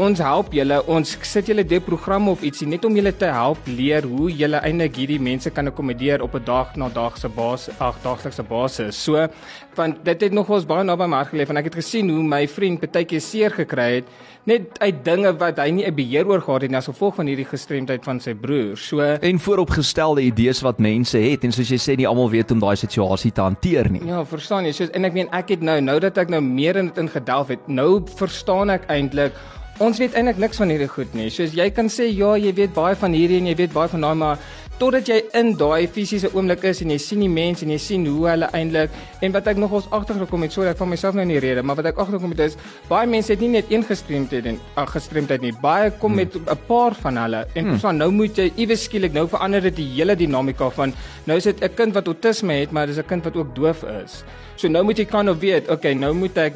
ons 0.00 0.20
help 0.22 0.54
julle, 0.56 0.78
ons 0.90 1.12
sit 1.28 1.50
julle 1.50 1.64
deur 1.66 1.82
programme 1.84 2.32
of 2.32 2.42
ietsie 2.46 2.66
net 2.68 2.84
om 2.88 2.94
julle 2.96 3.12
te 3.16 3.28
help 3.30 3.68
leer 3.68 4.06
hoe 4.08 4.30
julle 4.32 4.60
eintlik 4.64 4.96
hierdie 5.00 5.20
mense 5.20 5.50
kan 5.52 5.68
akkommodeer 5.68 6.24
op 6.24 6.34
'n 6.34 6.44
dag 6.44 6.76
na 6.76 6.88
dag 6.88 7.18
se 7.18 7.28
basis, 7.28 7.74
ag 7.80 7.96
daaglikse 8.02 8.42
basis. 8.42 8.96
So 8.96 9.28
want 9.76 10.04
dit 10.04 10.20
het 10.20 10.32
nog 10.32 10.50
ons 10.50 10.66
baie 10.66 10.84
naby 10.84 11.06
my 11.06 11.16
hart 11.16 11.28
geleef 11.28 11.50
en 11.50 11.56
ek 11.56 11.64
het 11.64 11.74
gesien 11.74 12.08
hoe 12.08 12.22
my 12.22 12.46
vriend 12.46 12.80
baie 12.80 13.20
seer 13.20 13.50
gekry 13.50 13.94
het 14.00 14.04
net 14.44 14.78
uit 14.80 15.04
dinge 15.04 15.32
wat 15.38 15.58
hy 15.58 15.70
nie 15.70 15.86
'n 15.86 15.94
beheer 15.94 16.26
oor 16.26 16.40
gehad 16.40 16.62
het 16.62 16.70
nie 16.70 16.78
as 16.78 16.86
gevolg 16.86 17.14
van 17.14 17.26
hierdie 17.26 17.44
gestremdheid 17.44 18.04
van 18.04 18.20
sy 18.20 18.34
broer. 18.34 18.76
So 18.76 19.00
en 19.00 19.38
vooropgestelde 19.38 20.22
idees 20.22 20.62
wat 20.62 20.78
mense 20.78 21.18
het 21.18 21.44
en 21.44 21.52
soos 21.52 21.68
jy 21.68 21.78
sê 21.78 21.96
nie 21.96 22.06
almal 22.06 22.30
weet 22.30 22.50
om 22.50 22.60
daai 22.60 22.76
situasie 22.76 23.32
te 23.32 23.40
hanteer 23.40 23.90
nie. 23.90 24.06
Ja, 24.06 24.24
verstaan 24.24 24.64
jy? 24.64 24.72
Soos 24.72 24.90
en 24.90 25.04
ek 25.04 25.12
meen 25.12 25.28
ek 25.32 25.48
het 25.48 25.60
nou 25.60 25.80
nou 25.80 25.98
dat 26.00 26.18
ek 26.18 26.28
nou 26.28 26.40
meer 26.40 26.76
in 26.76 26.86
dit 26.86 26.98
ingedelf 26.98 27.48
het, 27.48 27.68
nou 27.68 28.02
verstaan 28.16 28.70
ek 28.70 28.88
eintlik 28.88 29.32
Ons 29.80 29.96
weet 29.96 30.12
eintlik 30.12 30.36
niks 30.36 30.58
van 30.60 30.68
hierdie 30.68 30.90
goed 30.92 31.14
nie. 31.16 31.30
Soos 31.32 31.54
jy 31.56 31.64
kan 31.72 31.86
sê 31.88 32.10
ja, 32.12 32.34
jy 32.36 32.50
weet 32.52 32.74
baie 32.76 32.96
van 33.00 33.14
hierdie 33.16 33.38
en 33.40 33.46
jy 33.48 33.54
weet 33.62 33.72
baie 33.72 33.88
van 33.88 34.02
daai, 34.04 34.16
maar 34.20 34.42
totdat 34.80 35.08
jy 35.08 35.16
in 35.36 35.54
daai 35.56 35.86
fisiese 35.92 36.28
oomblik 36.34 36.66
is 36.68 36.82
en 36.84 36.92
jy 36.92 36.98
sien 37.00 37.22
die 37.24 37.30
mense 37.32 37.64
en 37.64 37.72
jy 37.72 37.78
sien 37.80 38.04
hoe 38.08 38.26
hulle 38.28 38.50
eintlik 38.56 38.92
en 39.24 39.32
wat 39.32 39.48
ek 39.48 39.60
nogals 39.60 39.88
agtergekom 39.96 40.44
het, 40.44 40.52
sorry 40.52 40.68
ek 40.74 40.82
van 40.82 40.90
myself 40.92 41.16
nou 41.16 41.24
nie 41.28 41.40
rede, 41.40 41.64
maar 41.64 41.78
wat 41.80 41.88
ek 41.90 42.00
agtergekom 42.00 42.32
het 42.36 42.42
is 42.46 42.58
baie 42.90 43.08
mense 43.08 43.32
het 43.32 43.40
nie 43.44 43.50
net 43.54 43.72
een 43.72 43.86
gestremdheid 43.88 44.50
en 44.52 44.60
ag 44.80 44.92
gestremdheid 44.98 45.44
nie. 45.44 45.54
Baie 45.64 45.88
kom 45.96 46.12
hmm. 46.12 46.28
met 46.28 46.36
'n 46.36 46.60
paar 46.68 46.96
van 47.00 47.16
hulle 47.20 47.42
en 47.54 47.64
hmm. 47.70 47.80
so 47.80 47.92
nou 47.92 48.10
moet 48.12 48.36
jy 48.36 48.50
iewes 48.56 48.84
skielik 48.84 49.16
nou 49.16 49.26
verander 49.28 49.64
dit 49.68 49.80
die 49.80 49.88
hele 49.96 50.16
dinamika 50.16 50.68
van 50.76 50.92
nou 51.24 51.36
is 51.40 51.48
dit 51.48 51.64
'n 51.64 51.74
kind 51.74 51.96
wat 51.96 52.06
autisme 52.06 52.52
het, 52.60 52.70
maar 52.72 52.86
dis 52.86 53.00
'n 53.00 53.08
kind 53.08 53.24
wat 53.24 53.36
ook 53.36 53.56
doof 53.56 53.84
is. 54.04 54.24
So 54.56 54.68
nou 54.68 54.84
moet 54.84 54.98
jy 54.98 55.04
kan 55.04 55.28
of 55.28 55.40
weet, 55.40 55.68
okay, 55.70 55.92
nou 55.92 56.12
moet 56.12 56.36
ek 56.36 56.54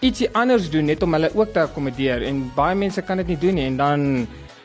ietsie 0.00 0.28
anders 0.32 0.68
doen 0.72 0.88
net 0.88 1.02
om 1.04 1.16
hulle 1.16 1.30
ook 1.34 1.52
te 1.52 1.64
akkommodeer 1.66 2.24
en 2.28 2.44
baie 2.56 2.76
mense 2.78 3.02
kan 3.04 3.20
dit 3.20 3.34
nie 3.34 3.40
doen 3.42 3.58
nie 3.58 3.66
en 3.68 3.76
dan 3.80 4.06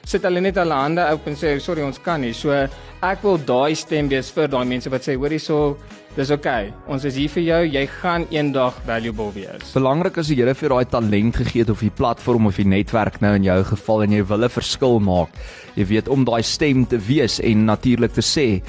sit 0.07 0.23
hulle 0.27 0.43
net 0.43 0.59
hulle 0.59 0.77
hande 0.77 1.03
op 1.15 1.27
en 1.27 1.37
sê 1.39 1.55
sorry 1.63 1.83
ons 1.83 1.99
kan 2.03 2.21
nie. 2.23 2.33
So 2.35 2.51
ek 3.03 3.23
wil 3.23 3.39
daai 3.39 3.75
stem 3.75 4.09
wees 4.11 4.31
vir 4.35 4.51
daai 4.51 4.65
mense 4.67 4.91
wat 4.91 5.05
sê 5.05 5.15
hoorie 5.19 5.39
so 5.39 5.77
dis 6.15 6.31
oukei. 6.33 6.69
Okay. 6.69 6.91
Ons 6.93 7.05
is 7.09 7.17
hier 7.17 7.31
vir 7.33 7.43
jou. 7.43 7.59
Jy 7.73 7.83
gaan 8.01 8.25
eendag 8.33 8.77
valuable 8.87 9.31
wees. 9.35 9.73
Belangrik 9.73 10.17
is 10.21 10.29
die 10.29 10.37
Here 10.39 10.53
vir 10.57 10.73
daai 10.75 10.85
talent 10.89 11.37
gegee 11.39 11.63
het 11.63 11.71
of 11.73 11.81
die 11.81 11.93
platform 11.93 12.49
of 12.49 12.59
die 12.59 12.67
netwerk 12.67 13.19
nou 13.23 13.33
in 13.37 13.47
jou 13.47 13.59
geval 13.73 14.03
en 14.03 14.11
jy 14.11 14.23
wil 14.29 14.43
'n 14.45 14.49
verskil 14.49 14.99
maak. 14.99 15.29
Jy 15.75 15.85
weet 15.85 16.09
om 16.09 16.25
daai 16.25 16.43
stem 16.43 16.85
te 16.85 16.97
wees 16.97 17.39
en 17.39 17.65
natuurlik 17.65 18.13
te 18.13 18.21
sê 18.21 18.61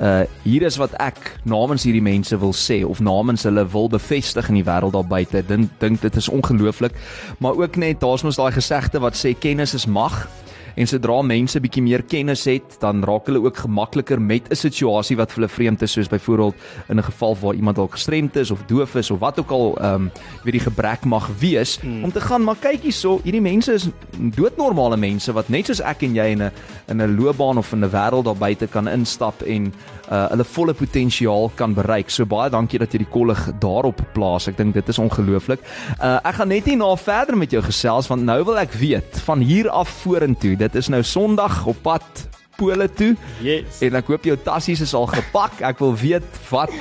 uh 0.00 0.24
hier 0.44 0.62
is 0.62 0.76
wat 0.76 0.94
ek 1.00 1.38
namens 1.44 1.84
hierdie 1.84 2.02
mense 2.02 2.36
wil 2.38 2.52
sê 2.52 2.84
of 2.84 3.00
namens 3.00 3.42
hulle 3.44 3.64
wil 3.72 3.88
bevestig 3.88 4.48
in 4.48 4.54
die 4.54 4.64
wêreld 4.64 4.92
daar 4.92 5.06
buite. 5.06 5.42
Dink 5.46 5.70
dink 5.78 6.00
dit 6.00 6.16
is 6.16 6.28
ongelooflik. 6.28 6.92
Maar 7.38 7.54
ook 7.54 7.76
net 7.76 8.00
daar's 8.00 8.22
mos 8.22 8.36
daai 8.36 8.52
gesegde 8.52 9.00
wat 9.00 9.14
sê 9.14 9.34
kennis 9.38 9.74
is 9.74 9.86
mag. 9.86 10.28
En 10.74 10.86
sodra 10.86 11.22
mense 11.22 11.60
bietjie 11.60 11.82
meer 11.82 12.02
kennis 12.02 12.44
het, 12.44 12.78
dan 12.80 13.04
raak 13.04 13.26
hulle 13.26 13.42
ook 13.44 13.56
gemakliker 13.56 14.20
met 14.20 14.48
'n 14.50 14.54
situasie 14.54 15.16
wat 15.16 15.32
vir 15.32 15.42
hulle 15.42 15.48
vreemd 15.48 15.82
is, 15.82 15.92
soos 15.92 16.08
byvoorbeeld 16.08 16.54
in 16.88 16.98
'n 16.98 17.02
geval 17.02 17.36
waar 17.40 17.54
iemand 17.54 17.76
dalk 17.76 17.92
gestremd 17.92 18.36
is 18.36 18.50
of 18.50 18.62
doof 18.66 18.94
is 18.94 19.10
of 19.10 19.18
wat 19.18 19.38
ook 19.38 19.50
al 19.50 19.76
ehm 19.76 19.94
um, 19.94 20.10
weet 20.44 20.52
die 20.52 20.60
gebrek 20.60 21.04
mag 21.04 21.28
wees 21.38 21.78
mm. 21.82 22.04
om 22.04 22.12
te 22.12 22.20
gaan 22.20 22.44
maar 22.44 22.56
kyk 22.60 22.82
hierso, 22.82 23.20
hierdie 23.22 23.40
mense 23.40 23.72
is 23.72 23.88
doodnormale 24.16 24.96
mense 24.96 25.32
wat 25.32 25.48
net 25.48 25.66
soos 25.66 25.80
ek 25.80 26.02
en 26.02 26.14
jy 26.14 26.26
in 26.34 26.42
'n 26.42 26.50
in 26.88 27.02
'n 27.02 27.16
loopbaan 27.16 27.58
of 27.58 27.72
in 27.72 27.84
'n 27.84 27.90
wêreld 27.90 28.24
daar 28.24 28.36
buite 28.36 28.66
kan 28.66 28.88
instap 28.88 29.42
en 29.42 29.72
uh, 30.12 30.26
hulle 30.32 30.46
volle 30.54 30.74
potensiaal 30.76 31.50
kan 31.56 31.74
bereik. 31.74 32.10
So 32.12 32.28
baie 32.28 32.52
dankie 32.52 32.80
dat 32.82 32.92
jy 32.92 33.02
die 33.04 33.12
kollig 33.12 33.40
daarop 33.62 34.02
plaas. 34.16 34.48
Ek 34.50 34.58
dink 34.60 34.76
dit 34.76 34.92
is 34.92 35.00
ongelooflik. 35.00 35.64
Uh, 35.98 36.18
ek 36.20 36.40
gaan 36.40 36.52
net 36.52 36.68
nie 36.68 36.76
na 36.80 36.92
verder 37.00 37.38
met 37.38 37.54
jou 37.54 37.62
gesels 37.64 38.10
want 38.12 38.26
nou 38.28 38.42
wil 38.44 38.60
ek 38.60 38.76
weet 38.78 39.22
van 39.26 39.42
hier 39.44 39.70
af 39.72 39.90
vorentoe 40.02 40.54
dit 40.60 40.78
is 40.78 40.90
nou 40.92 41.02
Sondag 41.06 41.64
op 41.70 41.80
pad 41.82 42.26
Pole 42.56 42.86
toe. 42.92 43.14
Yes. 43.42 43.80
En 43.82 43.96
ek 43.98 44.10
hoop 44.12 44.26
jou 44.28 44.36
tassies 44.44 44.82
is 44.84 44.92
al 44.94 45.08
gepak. 45.10 45.62
Ek 45.64 45.80
wil 45.82 45.94
weet 45.98 46.42
wat 46.50 46.74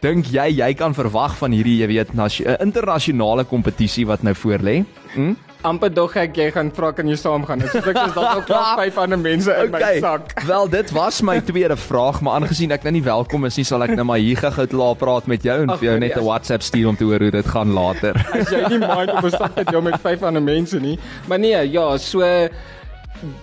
dink 0.00 0.26
jy 0.26 0.48
jy 0.58 0.74
kan 0.74 0.94
verwag 0.94 1.36
van 1.36 1.52
hierdie, 1.52 1.80
jy 1.80 1.86
weet, 1.86 2.14
'n 2.14 2.56
internasionale 2.60 3.44
kompetisie 3.44 4.06
wat 4.06 4.22
nou 4.22 4.34
voor 4.34 4.58
lê? 4.58 4.84
Hm? 5.14 5.34
amper 5.66 5.90
dog 5.90 6.14
ek 6.20 6.36
jy 6.38 6.46
gaan 6.54 6.70
vra 6.74 6.90
kan 6.96 7.08
jy 7.10 7.16
saamgaan. 7.18 7.62
Dit 7.64 7.74
is 7.74 7.88
ek 7.90 7.98
is 8.00 8.14
dalk 8.16 8.42
ook 8.42 8.50
nog 8.54 8.68
vyf 8.80 9.00
ander 9.02 9.20
mense 9.20 9.52
in 9.52 9.72
okay. 9.72 9.96
my 9.96 10.02
sak. 10.04 10.34
Wel, 10.48 10.70
dit 10.72 10.92
was 10.96 11.20
my 11.26 11.36
tweede 11.48 11.76
vraag, 11.80 12.20
maar 12.24 12.40
aangesien 12.40 12.74
ek 12.76 12.86
nou 12.86 12.94
nie 12.98 13.04
welkom 13.06 13.48
is 13.48 13.58
nie, 13.60 13.66
sal 13.68 13.84
ek 13.86 13.96
nou 13.98 14.06
maar 14.08 14.22
hier 14.22 14.38
gou 14.42 14.66
te 14.66 14.78
laat 14.78 15.00
praat 15.00 15.30
met 15.30 15.46
jou 15.46 15.56
en 15.64 15.74
vir 15.74 15.88
jou 15.90 15.98
net 16.02 16.16
'n 16.16 16.26
WhatsApp 16.26 16.66
stuur 16.66 16.88
om 16.92 16.96
te 16.96 17.08
hoor 17.08 17.26
hoe 17.26 17.34
dit 17.34 17.50
gaan 17.56 17.74
later. 17.74 18.14
As 18.32 18.52
jy 18.52 18.62
nie 18.68 18.82
mind 18.82 19.12
om 19.12 19.24
'n 19.24 19.30
sak 19.30 19.56
met 19.56 19.70
jou 19.70 19.82
met 19.82 20.00
vyf 20.00 20.22
ander 20.22 20.42
mense 20.42 20.80
nie. 20.80 20.98
Maar 21.26 21.38
nee, 21.38 21.70
ja, 21.70 21.96
so 21.98 22.22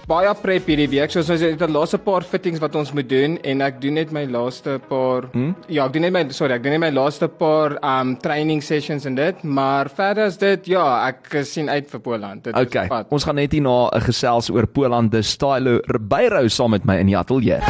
baie 0.09 0.31
prep 0.41 0.67
hierdie 0.69 0.87
week. 0.91 1.13
Soos 1.13 1.29
ons 1.33 1.41
het 1.43 1.59
die 1.59 1.69
laaste 1.71 1.99
paar 2.01 2.25
fittings 2.27 2.61
wat 2.63 2.75
ons 2.79 2.93
moet 2.95 3.07
doen 3.09 3.37
en 3.43 3.63
ek 3.65 3.79
doen 3.83 3.97
net 3.99 4.13
my 4.15 4.25
laaste 4.29 4.77
paar 4.89 5.27
hmm? 5.33 5.53
ja, 5.67 5.87
ek 5.87 5.95
doen 5.95 6.07
net 6.07 6.15
my 6.15 6.23
sorry, 6.35 6.57
ek 6.57 6.65
doen 6.65 6.75
net 6.77 6.83
my 6.85 6.91
laaste 6.93 7.29
paar 7.39 7.77
um 7.79 8.15
training 8.23 8.63
sessions 8.63 9.07
en 9.09 9.17
dit, 9.19 9.43
maar 9.43 9.91
verder 9.93 10.31
is 10.31 10.39
dit 10.41 10.73
ja, 10.73 10.85
ek 11.09 11.43
sien 11.49 11.69
uit 11.69 11.89
vir 11.89 12.03
Poland. 12.03 12.43
Dit 12.45 12.57
okay. 12.57 12.87
is 12.87 12.93
pad. 12.93 13.11
Ons 13.13 13.27
gaan 13.27 13.39
net 13.41 13.53
hier 13.53 13.65
na 13.65 13.89
'n 13.89 14.05
gesels 14.07 14.49
oor 14.53 14.67
Poland. 14.67 15.11
Dis 15.11 15.33
Stylo 15.37 15.79
Ribeiro 15.87 16.47
saam 16.47 16.71
met 16.71 16.85
my 16.85 16.97
in 16.97 17.07
die 17.07 17.17
ateljee. 17.17 17.61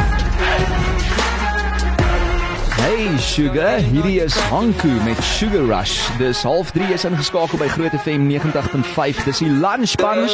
Hey 2.84 3.03
Sugar, 3.04 3.82
hierdie 3.84 4.20
is 4.24 4.34
Hanku 4.48 4.88
met 5.04 5.18
Sugar 5.22 5.66
Rush. 5.68 6.08
Dis 6.16 6.42
half 6.42 6.70
3 6.72 6.94
is 6.94 7.04
ingeskakel 7.04 7.60
by 7.60 7.66
Groot 7.68 7.92
FM 7.92 8.24
90.5. 8.30 9.20
Dis 9.26 9.42
die 9.42 9.50
Lunch 9.50 9.92
Punch. 10.00 10.32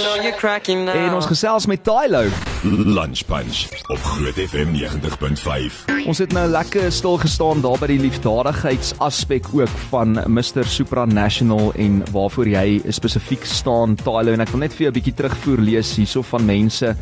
En 0.94 1.16
ons 1.16 1.26
gesels 1.26 1.66
met 1.66 1.82
Tylo. 1.84 2.22
Lunch 2.62 3.24
Punch 3.26 3.64
op 3.90 3.98
Groot 4.12 4.38
FM 4.38 4.70
90.5. 4.78 5.80
Ons 6.06 6.22
het 6.22 6.32
nou 6.36 6.46
lekker 6.52 6.92
stil 6.94 7.18
gestaan 7.24 7.60
daar 7.64 7.80
by 7.82 7.90
die 7.90 7.98
liefdadigheidsaspek 8.04 9.50
ook 9.56 9.76
van 9.90 10.20
Mr 10.30 10.62
Supranational 10.62 11.74
en 11.74 12.00
waarvoor 12.14 12.54
jy 12.54 12.80
spesifiek 12.86 13.44
staan 13.50 13.98
Tylo 14.04 14.36
en 14.36 14.46
ek 14.46 14.54
wil 14.54 14.66
net 14.68 14.78
vir 14.78 14.86
jou 14.86 14.94
'n 14.94 14.98
bietjie 15.00 15.18
terugvoer 15.18 15.58
lees 15.58 15.96
hierso 15.98 16.22
van 16.22 16.46
mense. 16.46 16.94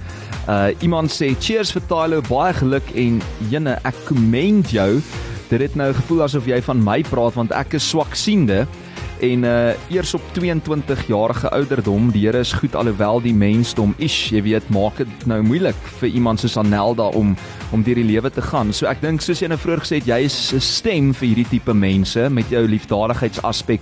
Uh 0.49 0.73
iemand 0.81 1.13
sê 1.13 1.37
cheers 1.37 1.77
vir 1.77 1.85
Tylo, 1.93 2.25
baie 2.25 2.55
geluk 2.57 2.89
en 2.95 3.21
jene 3.53 3.79
ek 3.85 4.07
commend 4.09 4.73
jou 4.73 5.03
dit 5.51 5.61
het 5.61 5.75
nou 5.77 5.93
gevoel 5.97 6.23
asof 6.27 6.47
jy 6.47 6.61
van 6.63 6.83
my 6.85 7.01
praat 7.09 7.37
want 7.39 7.53
ek 7.57 7.79
is 7.79 7.89
swaksiende 7.89 8.67
en 9.25 9.45
uh 9.45 9.75
eers 9.91 10.15
op 10.15 10.23
22 10.33 11.07
jarige 11.07 11.51
ouderdom 11.51 12.11
die 12.15 12.27
Here 12.27 12.39
is 12.39 12.53
goed 12.53 12.75
alhoewel 12.79 13.21
die 13.23 13.35
mensdom 13.35 13.95
is 13.99 14.15
jy 14.31 14.43
weet 14.47 14.69
maak 14.75 15.01
dit 15.03 15.27
nou 15.27 15.41
moeilik 15.43 15.79
vir 16.01 16.09
iemand 16.09 16.41
soos 16.41 16.57
Anelda 16.61 17.09
om 17.19 17.35
om 17.73 17.83
deur 17.85 17.99
die 17.99 18.07
lewe 18.07 18.31
te 18.33 18.43
gaan. 18.43 18.73
So 18.73 18.87
ek 18.89 19.03
dink 19.03 19.21
soos 19.21 19.43
jy 19.43 19.51
nou 19.51 19.59
vroeër 19.61 19.83
gesê 19.85 19.99
het 20.01 20.09
jy 20.09 20.21
is 20.25 20.55
'n 20.55 20.61
stem 20.61 21.13
vir 21.13 21.29
hierdie 21.29 21.51
tipe 21.51 21.75
mense 21.75 22.29
met 22.31 22.49
jou 22.51 22.67
liefdadigheidsaspek 22.67 23.81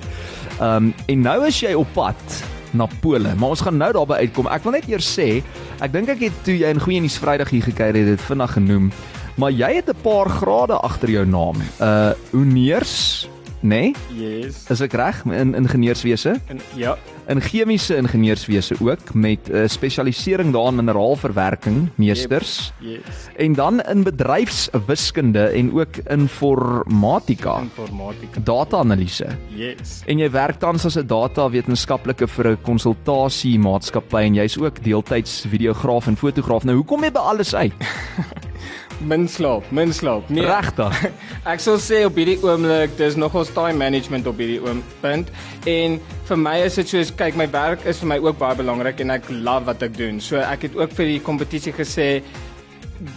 um 0.61 0.94
en 1.06 1.20
nou 1.23 1.46
is 1.46 1.61
jy 1.61 1.75
op 1.75 1.88
pad 1.94 2.42
na 2.73 2.87
Pole 3.00 3.35
maar 3.37 3.50
ons 3.50 3.61
gaan 3.61 3.76
nou 3.76 3.92
daarby 3.92 4.14
uitkom. 4.25 4.49
Ek 4.49 4.64
wil 4.64 4.73
net 4.73 4.88
eers 4.88 5.18
sê 5.18 5.42
ek 5.80 5.92
dink 5.92 6.08
ek 6.08 6.20
het 6.20 6.44
toe 6.44 6.56
jy 6.56 6.68
in 6.70 6.80
goeie 6.80 7.00
nuus 7.00 7.18
Vrydag 7.18 7.50
hier 7.50 7.62
gekyk 7.62 7.94
het 7.94 8.06
dit 8.06 8.20
vinnig 8.20 8.52
genoem 8.52 8.90
Maar 9.36 9.52
jy 9.52 9.74
het 9.74 9.88
'n 9.88 10.00
paar 10.02 10.28
grade 10.28 10.72
agter 10.72 11.10
jou 11.10 11.26
naam. 11.26 11.56
Uh 11.80 12.12
Oneers, 12.32 13.28
né? 13.60 13.68
Nee? 13.68 13.94
Yes. 14.08 14.64
Is 14.68 14.80
ek 14.80 14.92
reg 14.92 15.24
in 15.24 15.54
ingenieurswese? 15.54 16.40
In 16.48 16.60
ja. 16.74 16.96
In 17.26 17.40
chemiese 17.42 17.96
ingenieurswese 17.96 18.76
ook 18.80 19.14
met 19.14 19.48
'n 19.48 19.54
uh, 19.54 19.68
spesialisering 19.68 20.52
daarin 20.52 20.74
mineraalverwerking, 20.74 21.88
meesters. 21.94 22.72
Yep. 22.78 23.04
Yes. 23.04 23.28
En 23.36 23.52
dan 23.52 23.80
in 23.80 24.02
bedryfswiskunde 24.02 25.42
en 25.48 25.72
ook 25.72 25.96
informatika. 26.08 27.60
Informatika. 27.60 28.40
Data-analise. 28.40 29.26
Yes. 29.48 30.02
En 30.06 30.18
jy 30.18 30.30
werk 30.30 30.58
tans 30.58 30.84
as 30.84 30.96
'n 30.96 31.06
data-wetenskaplike 31.06 32.28
vir 32.28 32.50
'n 32.50 32.62
konsultasie 32.62 33.58
maatskappy 33.58 34.22
en 34.22 34.34
jy's 34.34 34.58
ook 34.58 34.84
deeltyds 34.84 35.44
videograaf 35.48 36.06
en 36.06 36.16
fotograaf. 36.16 36.64
Nou, 36.64 36.76
hoekom 36.76 37.02
jy 37.02 37.12
by 37.12 37.18
alles 37.18 37.54
uit? 37.54 37.72
Min 39.00 39.28
slaap, 39.28 39.64
min 39.70 39.92
slaap. 39.92 40.30
Nee. 40.32 40.46
Regtig. 40.48 41.10
Ek 41.52 41.60
sou 41.60 41.76
sê 41.82 42.00
op 42.08 42.16
hierdie 42.16 42.38
oomblik, 42.40 42.94
dis 42.96 43.18
nog 43.20 43.34
ons 43.36 43.50
time 43.52 43.76
management 43.76 44.24
op 44.30 44.40
hierdie 44.40 44.62
oomblik 44.64 45.28
en 45.68 45.98
vir 46.28 46.40
my 46.40 46.54
is 46.64 46.78
dit 46.80 46.94
soos 46.94 47.12
kyk 47.18 47.36
my 47.36 47.46
werk 47.52 47.84
is 47.84 48.00
vir 48.00 48.10
my 48.14 48.18
ook 48.24 48.38
baie 48.40 48.56
belangrik 48.56 49.02
en 49.04 49.12
ek 49.18 49.28
love 49.30 49.68
wat 49.68 49.84
ek 49.84 49.98
doen. 49.98 50.20
So 50.24 50.40
ek 50.40 50.68
het 50.68 50.80
ook 50.80 50.96
vir 50.96 51.12
die 51.12 51.20
kompetisie 51.20 51.74
gesê 51.76 52.08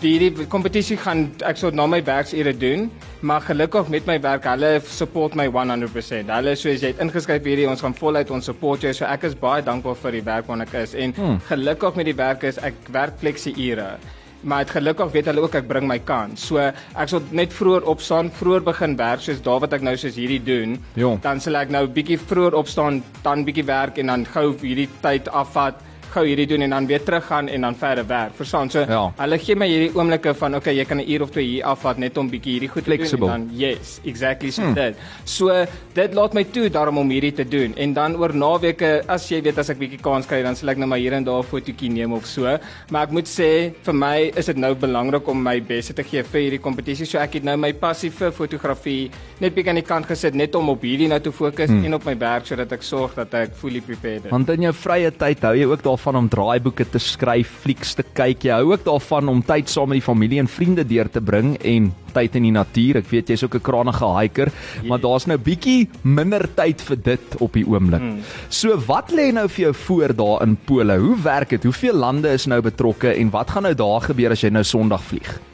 die 0.03 0.29
kompetisie 0.51 1.00
gaan 1.00 1.29
ek 1.48 1.62
sou 1.62 1.71
na 1.71 1.88
my 1.88 2.01
werksure 2.03 2.51
doen, 2.51 2.89
maar 3.24 3.48
gelukkig 3.48 3.88
met 3.88 4.07
my 4.09 4.19
werk, 4.19 4.43
hulle 4.51 4.75
support 4.83 5.39
my 5.39 5.48
100%. 5.48 6.36
Hulle 6.36 6.59
sê 6.59 6.75
jy 6.75 6.91
het 6.91 7.00
ingeskryf 7.00 7.48
hierdie, 7.48 7.69
ons 7.71 7.79
gaan 7.86 7.95
voluit 7.95 8.36
ons 8.36 8.51
support 8.51 8.83
jou. 8.83 8.91
So 8.91 9.07
ek 9.07 9.29
is 9.31 9.39
baie 9.39 9.63
dankbaar 9.63 9.95
vir 10.03 10.19
die 10.19 10.25
werk 10.27 10.51
wat 10.51 10.67
ek 10.67 10.79
is 10.83 11.00
en 11.00 11.15
hmm. 11.15 11.43
gelukkig 11.48 12.03
met 12.03 12.12
die 12.12 12.19
werk 12.19 12.43
is 12.51 12.59
ek 12.59 12.89
werk 12.91 13.21
fleksie 13.24 13.55
ure 13.71 13.93
maar 14.41 14.63
het 14.63 14.72
gelukkig 14.77 15.12
weet 15.12 15.25
hulle 15.31 15.41
ook 15.41 15.58
ek 15.60 15.67
bring 15.67 15.88
my 15.88 16.00
kans. 16.00 16.48
So 16.48 16.62
ek 16.62 17.12
sal 17.12 17.24
net 17.36 17.53
vroeër 17.55 17.88
opstaan, 17.89 18.31
vroeër 18.31 18.63
begin 18.69 18.96
werk 19.00 19.24
soos 19.25 19.41
daar 19.43 19.60
wat 19.65 19.75
ek 19.75 19.86
nou 19.86 19.96
soos 19.98 20.15
hierdie 20.19 20.41
doen. 20.43 20.77
Ja. 21.00 21.15
Dan 21.22 21.41
sal 21.43 21.60
ek 21.60 21.74
nou 21.74 21.86
bietjie 21.88 22.19
vroeër 22.22 22.58
opstaan, 22.60 23.03
dan 23.24 23.46
bietjie 23.48 23.67
werk 23.67 24.00
en 24.00 24.13
dan 24.13 24.25
gou 24.29 24.51
hierdie 24.62 24.89
tyd 25.03 25.29
afvat 25.29 25.81
gou 26.13 26.25
hierdie 26.25 26.48
doen 26.48 26.62
en 26.66 26.70
dan 26.70 26.88
weer 26.89 27.04
teruggaan 27.04 27.48
en 27.48 27.62
dan 27.62 27.75
verder 27.75 28.08
werk. 28.08 28.36
Verstaan? 28.36 28.70
So 28.70 28.80
Ja. 28.80 29.12
hulle 29.18 29.38
gee 29.39 29.56
my 29.56 29.68
hierdie 29.68 29.96
oomblikke 29.96 30.34
van 30.34 30.56
okay, 30.56 30.75
jy 30.75 30.86
kan 30.86 30.98
'n 30.98 31.10
uur 31.10 31.22
of 31.22 31.32
twee 31.32 31.46
hier 31.46 31.63
afvat 31.63 31.98
net 31.98 32.18
om 32.18 32.30
bietjie 32.30 32.54
hierdie 32.54 32.70
goed 32.70 32.84
Flexible. 32.84 33.28
te 33.28 33.34
doen 33.34 33.34
en 33.34 33.48
dan 33.48 33.58
yes, 33.58 34.00
exactly 34.04 34.51
so 34.51 34.62
hmm. 34.62 34.74
dit. 34.74 34.96
So 35.24 35.66
dit 35.94 36.13
laat 36.13 36.34
my 36.34 36.44
toe 36.44 36.70
daarom 36.70 36.98
om 36.98 37.10
hierdie 37.10 37.34
te 37.34 37.48
doen. 37.48 37.74
En 37.78 37.94
dan 37.94 38.16
oor 38.16 38.36
naweke, 38.36 39.04
as 39.08 39.30
jy 39.30 39.42
weet 39.42 39.58
as 39.58 39.70
ek 39.70 39.78
bietjie 39.78 40.01
kans 40.01 40.25
kry, 40.25 40.42
dan 40.44 40.56
sal 40.56 40.70
ek 40.70 40.78
nou 40.78 40.88
maar 40.88 41.00
hier 41.00 41.13
en 41.13 41.24
daar 41.24 41.39
'n 41.39 41.44
fotootjie 41.44 41.89
neem 41.89 42.13
of 42.13 42.25
so. 42.25 42.58
Maar 42.92 43.04
ek 43.04 43.12
moet 43.12 43.28
sê 43.28 43.74
vir 43.84 43.94
my 43.94 44.32
is 44.36 44.46
dit 44.46 44.58
nou 44.58 44.74
belangrik 44.75 45.28
om 45.28 45.44
my 45.44 45.60
bes 45.62 45.88
te 45.88 46.04
gee 46.04 46.24
vir 46.24 46.42
hierdie 46.42 46.62
kompetisie. 46.62 47.06
So 47.06 47.18
ek 47.18 47.34
het 47.34 47.44
nou 47.44 47.58
my 47.58 47.74
passie 47.74 48.10
vir 48.10 48.32
fotografie 48.32 49.12
net 49.39 49.56
bietjie 49.56 49.70
aan 49.70 49.75
die 49.75 49.86
kant 49.86 50.06
gesit 50.06 50.34
net 50.34 50.56
om 50.56 50.70
op 50.70 50.82
hierdie 50.82 51.08
nou 51.08 51.20
te 51.20 51.32
fokus 51.32 51.70
hmm. 51.70 51.86
en 51.86 51.94
op 51.94 52.06
my 52.06 52.18
werk 52.18 52.46
sodat 52.46 52.72
ek 52.72 52.84
sorg 52.84 53.16
dat 53.16 53.34
ek 53.34 53.56
fully 53.56 53.82
prepared 53.82 54.25
is. 54.25 54.32
Want 54.32 54.50
in 54.50 54.62
jou 54.62 54.74
vrye 54.74 55.12
tyd 55.12 55.42
hou 55.42 55.56
jy 55.56 55.66
ook 55.66 55.82
daarvan 56.00 56.15
om 56.15 56.29
draaiboeke 56.32 56.86
te 56.94 57.00
skryf, 57.00 57.50
flieks 57.63 57.98
te 57.98 58.03
kyk. 58.15 58.46
Jy 58.48 58.53
hou 58.56 58.72
ook 58.72 58.86
daarvan 58.86 59.27
om 59.27 59.41
tyd 59.44 59.70
saam 59.70 59.89
met 59.91 60.00
die 60.00 60.06
familie 60.06 60.39
en 60.39 60.48
vriende 60.48 60.86
deur 60.88 61.10
te 61.12 61.20
bring 61.20 61.58
en 61.60 61.89
tyd 62.13 62.38
in 62.39 62.48
die 62.48 62.53
natuur. 62.56 63.01
Ek 63.01 63.10
weet 63.12 63.29
jy's 63.29 63.44
ook 63.44 63.56
'n 63.56 63.62
krangige 63.62 64.06
hiker, 64.06 64.51
maar 64.88 65.00
daar's 65.00 65.27
nou 65.27 65.38
bietjie 65.38 65.89
minder 66.03 66.48
tyd 66.56 66.82
vir 66.82 66.96
dit 66.96 67.36
op 67.39 67.53
die 67.53 67.65
oomblik. 67.65 68.00
Hmm. 68.00 68.22
So 68.50 68.77
wat 68.88 69.12
lê 69.12 69.32
nou 69.34 69.48
vir 69.48 69.65
jou 69.65 69.74
voor 69.74 70.15
daar 70.15 70.41
in 70.48 70.58
Pole? 70.65 70.98
Hoe 70.98 71.18
werk 71.22 71.50
dit? 71.50 71.63
Hoeveel 71.63 71.96
lande 71.96 72.29
is 72.29 72.46
nou 72.46 72.62
betrokke 72.62 73.13
en 73.13 73.29
wat 73.29 73.50
gaan 73.50 73.63
nou 73.63 73.75
daar 73.75 74.01
gebeur 74.01 74.32
as 74.32 74.41
jy 74.41 74.50
nou 74.50 74.63
Sondag 74.63 75.03
vlieg? 75.03 75.49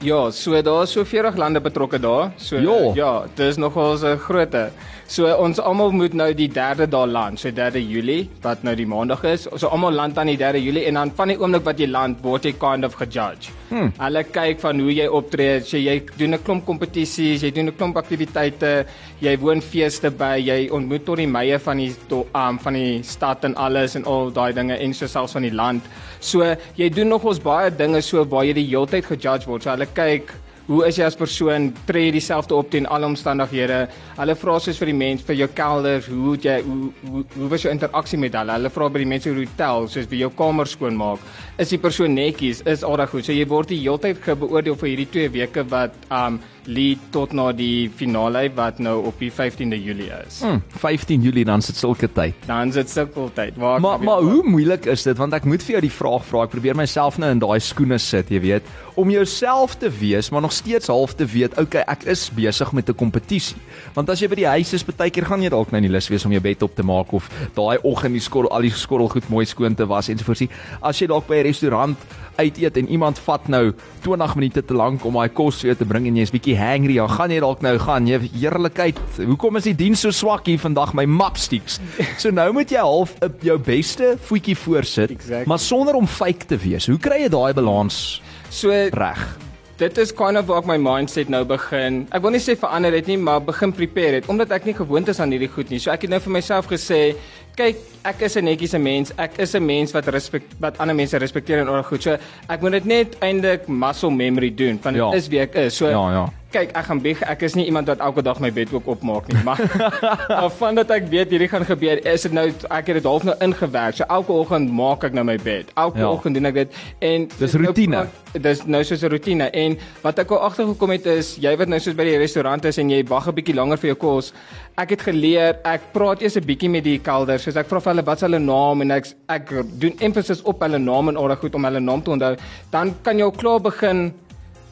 Ja, 0.00 0.30
so 0.30 0.54
daar 0.62 0.82
is 0.84 0.92
so 0.92 1.02
40 1.04 1.36
lande 1.36 1.60
betrokke 1.60 1.98
daar. 1.98 2.30
So 2.36 2.56
Ja. 2.56 2.92
ja, 2.94 3.26
dit 3.34 3.46
is 3.46 3.56
nogal 3.56 3.98
'n 3.98 4.16
grootte. 4.18 4.70
So 5.06 5.24
ons 5.36 5.58
almal 5.58 5.90
moet 5.90 6.12
nou 6.12 6.34
die 6.34 6.48
3de 6.48 6.86
daar 6.88 7.06
land, 7.06 7.40
so 7.40 7.50
3de 7.50 7.80
Julie 7.88 8.28
wat 8.42 8.62
nou 8.62 8.74
die 8.76 8.86
maandag 8.86 9.24
is. 9.24 9.46
So 9.56 9.66
almal 9.68 9.92
land 9.92 10.18
aan 10.18 10.26
die 10.26 10.36
3de 10.36 10.62
Julie 10.62 10.84
en 10.84 10.94
dan 10.94 11.10
van 11.16 11.28
die 11.28 11.36
oomblik 11.40 11.64
wat 11.64 11.78
jy 11.78 11.86
land, 11.86 12.18
word 12.22 12.44
jy 12.44 12.52
kind 12.52 12.84
of 12.84 12.94
gejudge. 12.94 13.48
Hmm. 13.70 13.92
Hulle 13.98 14.24
kyk 14.24 14.60
van 14.60 14.78
hoe 14.80 14.92
jy 14.94 15.06
optree, 15.06 15.60
so 15.64 15.76
jy 15.76 16.02
doen 16.18 16.34
'n 16.34 16.42
klomp 16.42 16.64
kompetisies, 16.66 17.40
jy 17.42 17.50
doen 17.50 17.66
'n 17.68 17.76
klomp 17.76 17.96
aktiwiteite, 17.96 18.86
jy 19.20 19.38
woon 19.38 19.60
feeste 19.62 20.10
by, 20.10 20.36
jy 20.38 20.68
ontmoet 20.70 21.04
tot 21.06 21.16
die 21.16 21.26
meie 21.26 21.58
van 21.58 21.76
die 21.78 21.94
to, 22.08 22.26
um, 22.34 22.58
van 22.58 22.72
die 22.74 23.02
stad 23.02 23.44
en 23.44 23.54
alles 23.56 23.94
en 23.96 24.04
al 24.04 24.30
daai 24.30 24.52
dinge 24.52 24.76
en 24.78 24.94
so 24.94 25.06
selfs 25.06 25.32
van 25.32 25.42
die 25.42 25.54
land. 25.54 25.82
So 26.20 26.44
jy 26.76 26.88
doen 26.90 27.08
nogals 27.08 27.38
baie 27.40 27.70
dinge 27.70 28.02
so 28.02 28.24
waar 28.24 28.44
jy 28.44 28.52
die 28.52 28.66
heeltyd 28.68 29.04
gejudge 29.06 29.46
word. 29.46 29.62
So 29.62 29.70
hulle 29.70 29.86
kyk 29.96 30.34
Hoe 30.68 30.82
is 30.84 30.98
jy 31.00 31.06
as 31.08 31.14
persoon? 31.16 31.70
Tree 31.88 32.10
jy 32.10 32.16
dieselfde 32.18 32.52
op 32.52 32.66
teen 32.68 32.84
alle 32.92 33.08
omstandighede? 33.08 33.78
Hulle 34.18 34.34
vra 34.36 34.58
soos 34.60 34.76
vir 34.76 34.90
die 34.90 34.96
mens 34.98 35.22
vir 35.24 35.38
jou 35.38 35.46
kelder, 35.56 36.02
hoe 36.12 36.34
het 36.34 36.44
jy 36.44 36.56
hoe 36.66 36.90
hoe, 37.08 37.22
hoe 37.38 37.48
was 37.48 37.64
jou 37.64 37.72
interaksie 37.72 38.18
met 38.20 38.36
hulle? 38.36 38.58
Hulle 38.58 38.70
vra 38.74 38.90
by 38.92 39.00
die 39.00 39.08
mense 39.08 39.32
hoe 39.32 39.38
hotel, 39.38 39.88
soos 39.88 40.10
wie 40.10 40.20
jou 40.20 40.28
kamer 40.36 40.68
skoonmaak. 40.68 41.24
Is 41.56 41.72
die 41.72 41.80
persoon 41.80 42.12
netjies? 42.12 42.60
Is 42.68 42.84
al 42.84 42.98
reg 43.00 43.14
goed? 43.14 43.24
So 43.24 43.32
jy 43.32 43.48
word 43.48 43.72
die 43.72 43.80
heeltyd 43.80 44.20
beoordeel 44.44 44.76
vir 44.76 44.90
hierdie 44.92 45.08
2 45.16 45.32
weke 45.38 45.64
wat 45.72 45.96
um 46.12 46.36
lead 46.68 47.00
tot 47.14 47.32
na 47.32 47.48
die 47.56 47.88
finale 47.96 48.48
wat 48.56 48.80
nou 48.82 48.98
op 49.08 49.20
die 49.22 49.30
15de 49.32 49.78
Julie 49.80 50.10
is. 50.26 50.42
Hmm, 50.44 50.60
15 50.76 51.24
Julie 51.24 51.44
dan 51.48 51.64
sit 51.64 51.78
sulke 51.80 52.10
tyd. 52.12 52.36
Dan 52.46 52.72
sit 52.72 52.90
sukkeltyd. 52.92 53.56
Waar 53.56 53.80
Maar 53.80 54.02
maar 54.04 54.20
hoe 54.20 54.42
moeilik 54.44 54.86
is 54.86 55.02
dit 55.02 55.16
want 55.16 55.32
ek 55.32 55.48
moet 55.48 55.64
vir 55.64 55.78
jou 55.78 55.82
die 55.86 55.94
vraag 55.94 56.26
vra. 56.28 56.44
Ek 56.44 56.52
probeer 56.52 56.76
myself 56.76 57.18
nou 57.18 57.30
in 57.32 57.40
daai 57.42 57.58
skoene 57.64 57.98
sit, 58.02 58.30
jy 58.30 58.40
weet, 58.44 58.68
om 58.98 59.10
jouself 59.10 59.78
te 59.78 59.90
wees, 59.90 60.28
maar 60.30 60.42
nog 60.44 60.52
steeds 60.52 60.90
half 60.90 61.14
te 61.14 61.26
weet, 61.26 61.54
okay, 61.58 61.84
ek 61.86 62.04
is 62.10 62.26
besig 62.34 62.72
met 62.72 62.88
'n 62.90 62.94
kompetisie. 62.98 63.56
Want 63.94 64.10
as 64.10 64.20
jy 64.20 64.28
by 64.28 64.34
die 64.34 64.46
huis 64.46 64.72
is, 64.72 64.84
baie 64.84 65.10
keer 65.10 65.24
gaan 65.24 65.42
jy 65.42 65.48
dalk 65.48 65.70
nou 65.70 65.80
nie 65.80 65.90
lus 65.90 66.08
wees 66.08 66.24
om 66.24 66.32
jou 66.32 66.40
bed 66.40 66.62
op 66.62 66.74
te 66.74 66.82
maak 66.82 67.12
of 67.12 67.30
daai 67.54 67.78
oggend 67.82 68.12
die 68.12 68.20
skottel 68.20 68.50
al 68.50 68.62
die 68.62 68.70
skottelgoed 68.70 69.28
mooi 69.28 69.46
skoon 69.46 69.74
te 69.74 69.86
was 69.86 70.08
ensovoorts. 70.08 70.48
As 70.82 70.98
jy 70.98 71.06
dalk 71.06 71.26
by 71.26 71.36
'n 71.36 71.44
restaurant 71.44 71.96
uit 72.36 72.58
eet 72.58 72.76
en 72.76 72.88
iemand 72.88 73.18
vat 73.18 73.48
nou 73.48 73.72
20 74.02 74.34
minute 74.34 74.64
te 74.64 74.74
lank 74.74 75.04
om 75.04 75.14
daai 75.14 75.28
kos 75.28 75.60
vir 75.60 75.72
jou 75.72 75.78
te 75.78 75.84
bring 75.84 76.06
en 76.06 76.16
jy's 76.16 76.30
bietjie 76.30 76.56
hangry, 76.58 76.94
dan 76.98 77.08
gaan 77.10 77.30
jy 77.30 77.40
dalk 77.40 77.62
nou 77.62 77.78
gaan, 77.78 78.06
jy 78.10 78.18
heerlikheid. 78.34 78.98
Hoekom 79.16 79.56
is 79.56 79.64
die 79.64 79.74
diens 79.78 80.00
so 80.04 80.10
swak 80.10 80.46
hier 80.46 80.58
vandag 80.58 80.92
my 80.98 81.04
mapsticks? 81.06 81.78
So 82.18 82.30
nou 82.34 82.52
moet 82.52 82.70
jy 82.70 82.78
half 82.82 83.14
uh, 83.22 83.28
jou 83.42 83.58
beste 83.58 84.16
voetjie 84.28 84.56
voorsit, 84.56 85.10
Exactly. 85.10 85.46
maar 85.46 85.58
sonder 85.58 85.94
om 85.94 86.06
fake 86.06 86.46
te 86.50 86.56
wees. 86.56 86.86
Hoe 86.86 86.98
kry 86.98 87.22
jy 87.24 87.28
daai 87.28 87.52
balans 87.54 88.20
So 88.50 88.70
reg? 88.70 89.36
dit 89.78 89.98
is 90.02 90.10
kind 90.12 90.36
of 90.36 90.46
waar 90.48 90.58
ek 90.58 90.66
my 90.66 90.76
mindset 90.76 91.28
nou 91.30 91.44
begin. 91.46 92.00
Ek 92.10 92.22
wil 92.24 92.32
nie 92.34 92.40
sê 92.42 92.56
verander 92.58 92.90
het 92.92 93.06
nie, 93.06 93.16
maar 93.16 93.38
begin 93.40 93.70
prepare 93.72 94.16
het 94.18 94.26
omdat 94.28 94.50
ek 94.50 94.64
nie 94.66 94.74
gewoond 94.74 95.06
is 95.08 95.20
aan 95.22 95.30
hierdie 95.30 95.48
goed 95.54 95.70
nie. 95.70 95.78
So 95.78 95.92
ek 95.92 96.02
het 96.02 96.10
nou 96.10 96.18
vir 96.18 96.32
myself 96.34 96.66
gesê, 96.66 97.14
kyk, 97.54 97.76
ek 98.04 98.22
is 98.26 98.36
'n 98.36 98.44
netjiese 98.44 98.78
mens. 98.82 99.12
Ek 99.16 99.38
is 99.38 99.54
'n 99.54 99.62
mens 99.64 99.92
wat 99.94 100.08
respek 100.08 100.42
wat 100.58 100.78
ander 100.80 100.96
mense 100.96 101.16
respekteer 101.18 101.60
en 101.60 101.68
oor 101.68 101.84
goed. 101.84 102.02
So 102.02 102.16
ek 102.48 102.60
moet 102.60 102.72
dit 102.72 102.84
net 102.86 103.16
eintlik 103.22 103.68
muscle 103.68 104.10
memory 104.10 104.50
doen 104.50 104.78
van 104.82 104.92
dit 104.94 105.02
Ja. 105.02 105.12
is 105.14 105.28
wie 105.28 105.40
ek 105.40 105.54
is. 105.54 105.76
So 105.76 105.86
Ja, 105.88 106.10
ja. 106.12 106.28
Kyk, 106.48 106.70
ek 106.72 106.86
gaan 106.88 107.00
bieg, 107.04 107.18
ek 107.28 107.42
is 107.44 107.52
nie 107.58 107.66
iemand 107.68 107.90
wat 107.92 108.00
elke 108.00 108.22
dag 108.24 108.38
my 108.40 108.48
bed 108.56 108.70
ook 108.72 108.86
opmaak 108.88 109.26
nie, 109.28 109.36
maar 109.44 109.58
maar 110.32 110.48
van 110.56 110.78
dat 110.78 110.88
ek 110.96 111.10
weet 111.12 111.28
hierdie 111.34 111.48
gaan 111.52 111.66
gebeur, 111.68 112.00
is 112.08 112.22
dit 112.24 112.32
nou 112.32 112.46
ek 112.72 112.86
het 112.88 112.96
dit 112.96 113.04
half 113.04 113.26
nou 113.28 113.34
ingewerk. 113.44 113.98
So 113.98 114.06
elke 114.08 114.32
oggend 114.32 114.72
maak 114.72 115.02
ek 115.04 115.12
nou 115.12 115.26
my 115.28 115.34
bed. 115.44 115.68
Elke 115.76 116.00
Ja. 116.00 116.08
oggend 116.08 116.38
doen 116.38 116.48
ek 116.48 116.54
dit 116.54 116.78
en 117.04 117.26
Dis 117.36 117.52
routine. 117.60 118.06
dis 118.32 118.62
nou 118.64 118.80
soos 118.82 119.02
'n 119.04 119.10
roetine 119.12 119.50
en 119.52 119.76
wat 120.02 120.18
ek 120.24 120.30
al 120.32 120.40
agtergekom 120.48 120.90
het 120.96 121.06
is 121.06 121.36
jy 121.36 121.52
wat 121.56 121.68
nou 121.68 121.78
soos 121.84 121.94
by 121.94 122.04
die 122.08 122.16
restaurant 122.16 122.64
is 122.64 122.78
en 122.78 122.88
jy 122.88 123.02
wag 123.08 123.28
'n 123.28 123.34
bietjie 123.36 123.54
langer 123.54 123.76
vir 123.76 123.88
jou 123.92 123.96
kos. 124.00 124.32
Ek 124.78 124.88
het 124.90 125.02
geleer, 125.02 125.58
ek 125.64 125.92
praat 125.92 126.22
eers 126.22 126.36
'n 126.38 126.46
bietjie 126.48 126.70
met 126.70 126.84
die 126.84 126.98
kelder, 126.98 127.38
soos 127.38 127.56
ek 127.56 127.66
vra 127.68 127.78
vir 127.80 127.92
hulle 127.92 128.04
wat 128.06 128.16
is 128.16 128.22
hulle 128.24 128.38
naam 128.40 128.80
en 128.80 128.90
ek 128.90 129.04
ek 129.28 129.52
doen 129.78 129.92
emphasis 130.00 130.40
op 130.44 130.60
hulle 130.62 130.78
naam 130.78 131.08
en 131.10 131.16
al 131.16 131.28
daai 131.28 131.36
goed 131.36 131.54
om 131.54 131.64
hulle 131.64 131.80
naam 131.80 132.00
te 132.02 132.10
onthou. 132.10 132.36
Dan 132.70 132.94
kan 133.02 133.18
jy 133.18 133.24
al 133.24 133.32
klaar 133.36 133.60
begin 133.60 134.14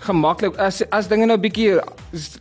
gemaklik 0.04 0.56
as 0.60 0.82
as 0.90 1.08
dinge 1.08 1.26
nou 1.26 1.38
bietjie 1.40 1.80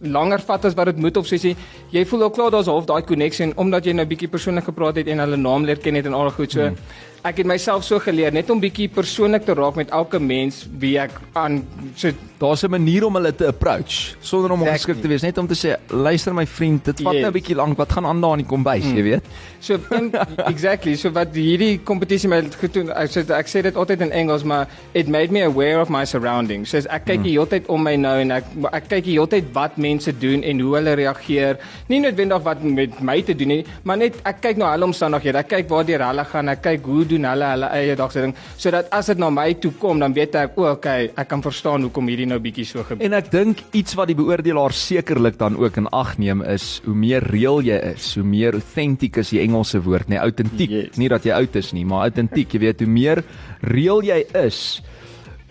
langer 0.01 0.41
vat 0.47 0.65
as 0.65 0.75
wat 0.75 0.91
dit 0.91 0.97
moet 0.97 1.17
of 1.17 1.27
soos 1.27 1.43
jy 1.47 1.55
jy 1.91 2.05
voel 2.05 2.27
al 2.27 2.33
klaar 2.37 2.51
daar's 2.51 2.67
half 2.71 2.85
daai 2.85 3.01
connection 3.07 3.53
omdat 3.57 3.85
jy 3.85 3.93
nou 3.93 4.05
bietjie 4.05 4.29
persoonlik 4.29 4.67
gepraat 4.69 4.95
het 5.01 5.07
en 5.07 5.23
hulle 5.23 5.37
naam 5.37 5.65
leer 5.65 5.79
ken 5.79 5.95
het 5.95 6.05
en 6.05 6.13
al 6.13 6.31
goed 6.31 6.51
so. 6.51 6.67
Hmm. 6.67 6.77
Ek 7.25 7.39
het 7.41 7.47
myself 7.49 7.81
so 7.87 7.97
geleer 7.97 8.29
net 8.35 8.51
om 8.53 8.59
bietjie 8.61 8.85
persoonlik 8.93 9.47
te 9.47 9.55
raak 9.57 9.79
met 9.79 9.89
elke 9.97 10.19
mens 10.21 10.59
wie 10.77 10.93
ek 11.01 11.15
aan 11.33 11.63
so 11.97 12.11
Daar's 12.37 12.63
'n 12.63 12.69
manier 12.69 13.05
om 13.05 13.15
hulle 13.15 13.35
te 13.35 13.47
approach 13.47 14.15
sonder 14.19 14.51
om 14.51 14.59
Exactly. 14.61 14.71
ongeskik 14.71 15.01
te 15.01 15.07
wees, 15.07 15.21
net 15.21 15.37
om 15.37 15.47
te 15.47 15.55
sê, 15.55 15.79
luister 15.87 16.33
my 16.33 16.45
vriend, 16.45 16.85
dit 16.85 17.01
vat 17.01 17.13
Yes. 17.13 17.21
nou 17.21 17.31
'n 17.31 17.33
bietjie 17.33 17.55
lank. 17.55 17.77
Wat 17.77 17.91
gaan 17.91 18.05
aan 18.05 18.21
daar 18.21 18.31
in 18.31 18.37
die 18.37 18.45
kombuis, 18.45 18.83
jy 18.83 19.03
weet? 19.03 19.23
So 19.59 19.79
in, 19.91 20.11
exactly, 20.53 20.95
so 20.95 21.11
wat 21.11 21.33
hierdie 21.33 21.79
kompetisie 21.83 22.29
my 22.29 22.43
gedoen, 22.59 22.89
ek 22.89 23.09
sê 23.09 23.29
ek 23.31 23.47
sê 23.47 23.61
dit 23.61 23.75
altyd 23.75 24.01
in 24.01 24.11
Engels, 24.11 24.43
maar 24.43 24.67
it 24.93 25.07
made 25.07 25.31
me 25.31 25.41
aware 25.43 25.79
of 25.79 25.89
my 25.89 26.05
surroundings. 26.05 26.69
So 26.69 26.77
ek 26.77 27.05
kyk 27.05 27.23
die 27.23 27.31
hele 27.31 27.47
tyd 27.47 27.65
om 27.67 27.81
my 27.83 27.95
nou 27.95 28.19
en 28.19 28.31
ek 28.31 28.43
ek 28.73 28.87
kyk 28.89 29.03
die 29.03 29.13
hele 29.13 29.27
tyd 29.27 29.45
wat 29.53 29.77
mense 29.77 30.11
doen 30.19 30.43
en 30.43 30.59
hoe 30.59 30.75
hulle 30.75 30.93
reageer. 30.95 31.57
Nie 31.87 31.99
noodwendig 31.99 32.43
wat 32.43 32.63
met 32.63 33.01
my 33.01 33.21
te 33.21 33.33
doen 33.33 33.47
nie, 33.47 33.65
maar 33.83 33.97
net 33.97 34.13
ek 34.25 34.41
kyk 34.41 34.57
na 34.57 34.71
hulle 34.71 34.85
omstandighede. 34.85 35.37
Ek 35.37 35.47
kyk 35.47 35.69
waar 35.69 35.85
hulle 35.85 36.25
gaan, 36.25 36.49
ek 36.49 36.61
kyk 36.61 36.83
hoe 36.83 37.05
doen 37.15 37.27
hulle 37.31 37.51
hulle 37.55 37.71
eie 37.75 37.97
dagse 37.97 38.23
ding, 38.23 38.35
sodat 38.61 38.91
as 38.95 39.09
dit 39.11 39.21
na 39.21 39.31
my 39.33 39.47
toe 39.63 39.73
kom, 39.81 39.99
dan 40.03 40.15
weet 40.15 40.37
ek, 40.41 40.57
o, 40.59 40.67
okay, 40.75 41.09
ek 41.15 41.29
kan 41.31 41.43
verstaan 41.45 41.87
hoekom 41.87 42.11
hierdie 42.11 42.29
nou 42.29 42.39
bietjie 42.43 42.67
so 42.67 42.83
gebeur. 42.85 43.03
En 43.05 43.17
ek 43.17 43.31
dink 43.33 43.63
iets 43.75 43.97
wat 43.97 44.11
die 44.11 44.17
beoordelaar 44.19 44.75
sekerlik 44.75 45.39
dan 45.41 45.57
ook 45.59 45.79
in 45.81 45.89
ag 45.95 46.15
neem 46.21 46.43
is 46.45 46.79
hoe 46.85 46.95
meer 46.95 47.25
reël 47.31 47.61
jy 47.65 47.79
is, 47.93 48.13
hoe 48.19 48.25
meer 48.27 48.57
authentic 48.59 49.21
is 49.23 49.33
die 49.33 49.41
Engelse 49.45 49.81
woord, 49.85 50.11
nee, 50.11 50.21
autentiek. 50.21 50.71
Yes. 50.71 50.99
Nie 51.01 51.09
dat 51.11 51.25
jy 51.27 51.35
oud 51.35 51.55
is 51.59 51.71
nie, 51.75 51.85
maar 51.87 52.09
autentiek, 52.09 52.51
jy 52.53 52.63
weet, 52.67 52.83
hoe 52.83 52.91
meer 52.91 53.23
reël 53.65 54.03
jy 54.05 54.21
is, 54.45 54.59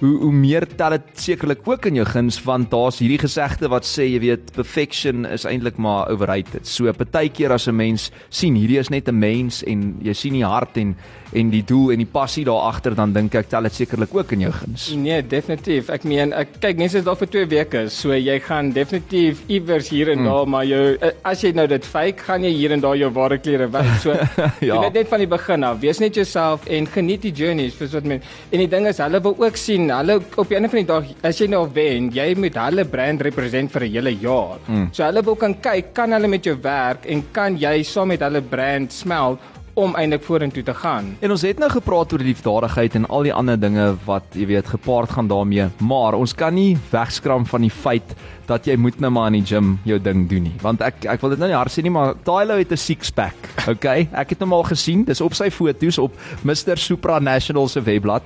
hoe 0.04 0.18
hoe 0.20 0.32
meer 0.32 0.66
tel 0.76 0.90
dit 0.98 1.10
sekerlik 1.26 1.64
ook 1.68 1.86
in 1.88 1.94
jou 2.00 2.06
guns 2.06 2.36
want 2.44 2.70
daar's 2.74 2.98
hierdie 3.00 3.18
gesegde 3.22 3.70
wat 3.72 3.86
sê 3.88 4.04
jy 4.12 4.20
weet 4.20 4.52
perfection 4.56 5.24
is 5.24 5.46
eintlik 5.48 5.78
maar 5.80 6.10
overrated. 6.12 6.66
So 6.68 6.92
partykeer 6.92 7.52
as 7.56 7.68
'n 7.68 7.76
mens 7.76 8.10
sien 8.28 8.54
hierdie 8.54 8.78
is 8.78 8.90
net 8.90 9.08
'n 9.08 9.18
mens 9.18 9.62
en 9.64 9.96
jy 10.02 10.12
sien 10.12 10.32
die 10.32 10.44
hart 10.44 10.76
en 10.76 10.94
en 11.34 11.50
die 11.50 11.64
doel 11.66 11.90
en 11.92 11.98
die 11.98 12.06
passie 12.06 12.44
daar 12.44 12.68
agter 12.70 12.94
dan 12.94 13.12
dink 13.12 13.34
ek 13.34 13.48
tel 13.50 13.62
dit 13.62 13.72
sekerlik 13.74 14.14
ook 14.14 14.32
in 14.32 14.40
jou 14.40 14.52
guns. 14.52 14.92
Nee, 14.94 15.22
definitief. 15.26 15.88
Ek 15.90 16.04
meen, 16.04 16.32
ek 16.32 16.60
kyk 16.60 16.76
mense 16.78 16.98
is 16.98 17.04
daar 17.04 17.16
vir 17.16 17.26
2 17.26 17.46
weke, 17.50 17.88
so 17.90 18.12
jy 18.14 18.38
gaan 18.40 18.70
definitief 18.72 19.40
iewers 19.48 19.88
hier 19.88 20.10
en 20.12 20.22
daar, 20.24 20.46
maar 20.46 20.64
jou 20.64 20.96
eh, 21.00 21.10
as 21.24 21.42
jy 21.42 21.50
nou 21.52 21.66
dit 21.66 21.84
fake, 21.84 22.22
gaan 22.28 22.44
jy 22.44 22.52
hier 22.54 22.72
en 22.72 22.80
daar 22.80 22.96
jou 22.96 23.10
ware 23.10 23.38
klere 23.38 23.66
wys. 23.68 24.02
So 24.02 24.12
Ja. 24.60 24.74
jy 24.76 24.80
weet 24.80 24.94
net 24.94 25.08
van 25.08 25.18
die 25.18 25.26
begin 25.26 25.64
af, 25.64 25.80
wees 25.80 25.98
net 25.98 26.14
jouself 26.14 26.66
en 26.66 26.86
geniet 26.86 27.22
die 27.22 27.32
journey, 27.32 27.70
vir 27.70 27.88
wat 27.92 28.04
men. 28.04 28.22
En 28.52 28.58
die 28.58 28.68
ding 28.68 28.86
is, 28.86 28.98
hulle 28.98 29.20
wil 29.20 29.34
ook 29.38 29.56
sien, 29.56 29.90
hulle 30.00 30.20
op 30.36 30.48
die 30.48 30.56
einde 30.58 30.70
van 30.72 30.80
die 30.80 30.88
dag, 30.90 31.10
as 31.22 31.40
jy 31.40 31.48
nou 31.50 31.64
wen, 31.74 32.10
jy 32.14 32.34
moet 32.38 32.56
hulle 32.60 32.84
brand 32.84 33.22
represent 33.22 33.72
vir 33.72 33.82
'n 33.84 33.92
hele 33.96 34.14
jaar. 34.20 34.58
Mm. 34.66 34.88
So 34.92 35.04
hulle 35.04 35.22
wil 35.24 35.36
kan 35.36 35.54
kyk, 35.54 35.94
kan 35.94 36.12
hulle 36.12 36.28
met 36.28 36.44
jou 36.44 36.56
werk 36.62 37.06
en 37.06 37.24
kan 37.32 37.56
jy 37.56 37.82
saam 37.82 38.08
met 38.08 38.20
hulle 38.20 38.42
brand 38.42 38.92
smelt 38.92 39.38
om 39.74 39.94
eintlik 39.98 40.22
vorentoe 40.22 40.62
te 40.62 40.74
gaan. 40.74 41.16
En 41.20 41.30
ons 41.34 41.42
het 41.42 41.58
nou 41.58 41.70
gepraat 41.70 42.12
oor 42.12 42.22
liefdadigheid 42.22 42.94
en 42.94 43.08
al 43.10 43.26
die 43.26 43.34
ander 43.34 43.58
dinge 43.60 43.88
wat 44.06 44.36
jy 44.38 44.46
weet 44.46 44.70
gepaard 44.70 45.10
gaan 45.10 45.28
daarmee, 45.28 45.68
maar 45.78 46.14
ons 46.14 46.34
kan 46.34 46.54
nie 46.54 46.76
wegskram 46.92 47.46
van 47.46 47.66
die 47.66 47.72
feit 47.74 48.14
dat 48.46 48.66
jy 48.66 48.76
moet 48.76 49.00
nou 49.00 49.10
maar 49.14 49.32
in 49.32 49.38
die 49.40 49.48
gym 49.48 49.78
jou 49.84 49.98
ding 50.02 50.28
doen 50.28 50.48
nie. 50.48 50.54
Want 50.62 50.82
ek 50.84 51.04
ek 51.10 51.20
wil 51.24 51.34
dit 51.34 51.42
nou 51.42 51.48
nie 51.48 51.56
hard 51.56 51.72
sê 51.72 51.82
nie, 51.82 51.92
maar 51.94 52.14
Tylo 52.26 52.58
het 52.58 52.72
'n 52.72 52.76
six 52.76 53.10
pack. 53.10 53.34
Okay? 53.74 54.08
Ek 54.12 54.30
het 54.30 54.40
hom 54.40 54.52
al 54.52 54.62
gesien. 54.68 55.04
Dis 55.04 55.20
op 55.24 55.34
sy 55.34 55.50
foto's 55.50 55.98
op 55.98 56.12
Mr 56.44 56.76
Supranational 56.76 57.68
se 57.68 57.80
webblad. 57.80 58.22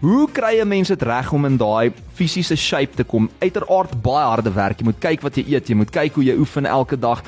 Hoe 0.00 0.28
kry 0.32 0.60
'n 0.60 0.68
mens 0.68 0.88
dit 0.88 1.02
reg 1.02 1.32
om 1.32 1.44
in 1.44 1.56
daai 1.56 1.92
fisiese 2.14 2.56
shape 2.56 2.96
te 2.96 3.04
kom? 3.04 3.30
Uiteraard 3.38 4.02
baie 4.02 4.26
harde 4.26 4.52
werk. 4.52 4.80
Jy 4.80 4.84
moet 4.84 4.98
kyk 5.00 5.22
wat 5.22 5.36
jy 5.36 5.44
eet, 5.54 5.68
jy 5.68 5.74
moet 5.74 5.90
kyk 5.90 6.14
hoe 6.14 6.24
jy 6.24 6.36
oefen 6.36 6.66
elke 6.66 6.98
dag. 6.98 7.22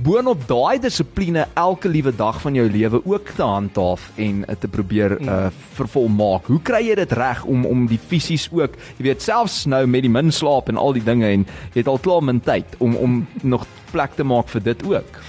Boonop 0.00 0.46
daai 0.48 0.78
dissipline 0.80 1.46
elke 1.54 1.88
liewe 1.88 2.12
dag 2.16 2.40
van 2.40 2.54
jou 2.54 2.64
lewe 2.70 3.02
ook 3.04 3.34
te 3.36 3.42
handhaaf 3.42 4.10
en 4.16 4.44
uh, 4.48 4.54
te 4.56 4.68
probeer 4.68 5.20
uh, 5.20 5.48
vervolmaak. 5.76 6.46
Hoe 6.48 6.60
kry 6.64 6.80
jy 6.86 6.94
dit 7.02 7.12
reg 7.12 7.42
om 7.44 7.66
om 7.68 7.82
die 7.90 7.98
fisies 8.00 8.46
ook, 8.52 8.78
jy 8.96 9.10
weet, 9.10 9.20
selfs 9.22 9.66
nou 9.68 9.82
met 9.86 10.06
die 10.06 10.12
min 10.12 10.32
slaap 10.32 10.70
en 10.72 10.80
al 10.80 10.96
die 10.96 11.04
dinge 11.04 11.28
en 11.28 11.44
jy 11.74 11.79
het 11.80 11.90
al 11.90 12.00
klaar 12.02 12.24
min 12.24 12.40
tyd 12.44 12.78
om 12.78 12.96
om 12.96 13.20
nog 13.42 13.66
plek 13.90 14.16
te 14.16 14.24
maak 14.24 14.48
vir 14.52 14.62
dit 14.62 14.84
ook. 14.86 15.20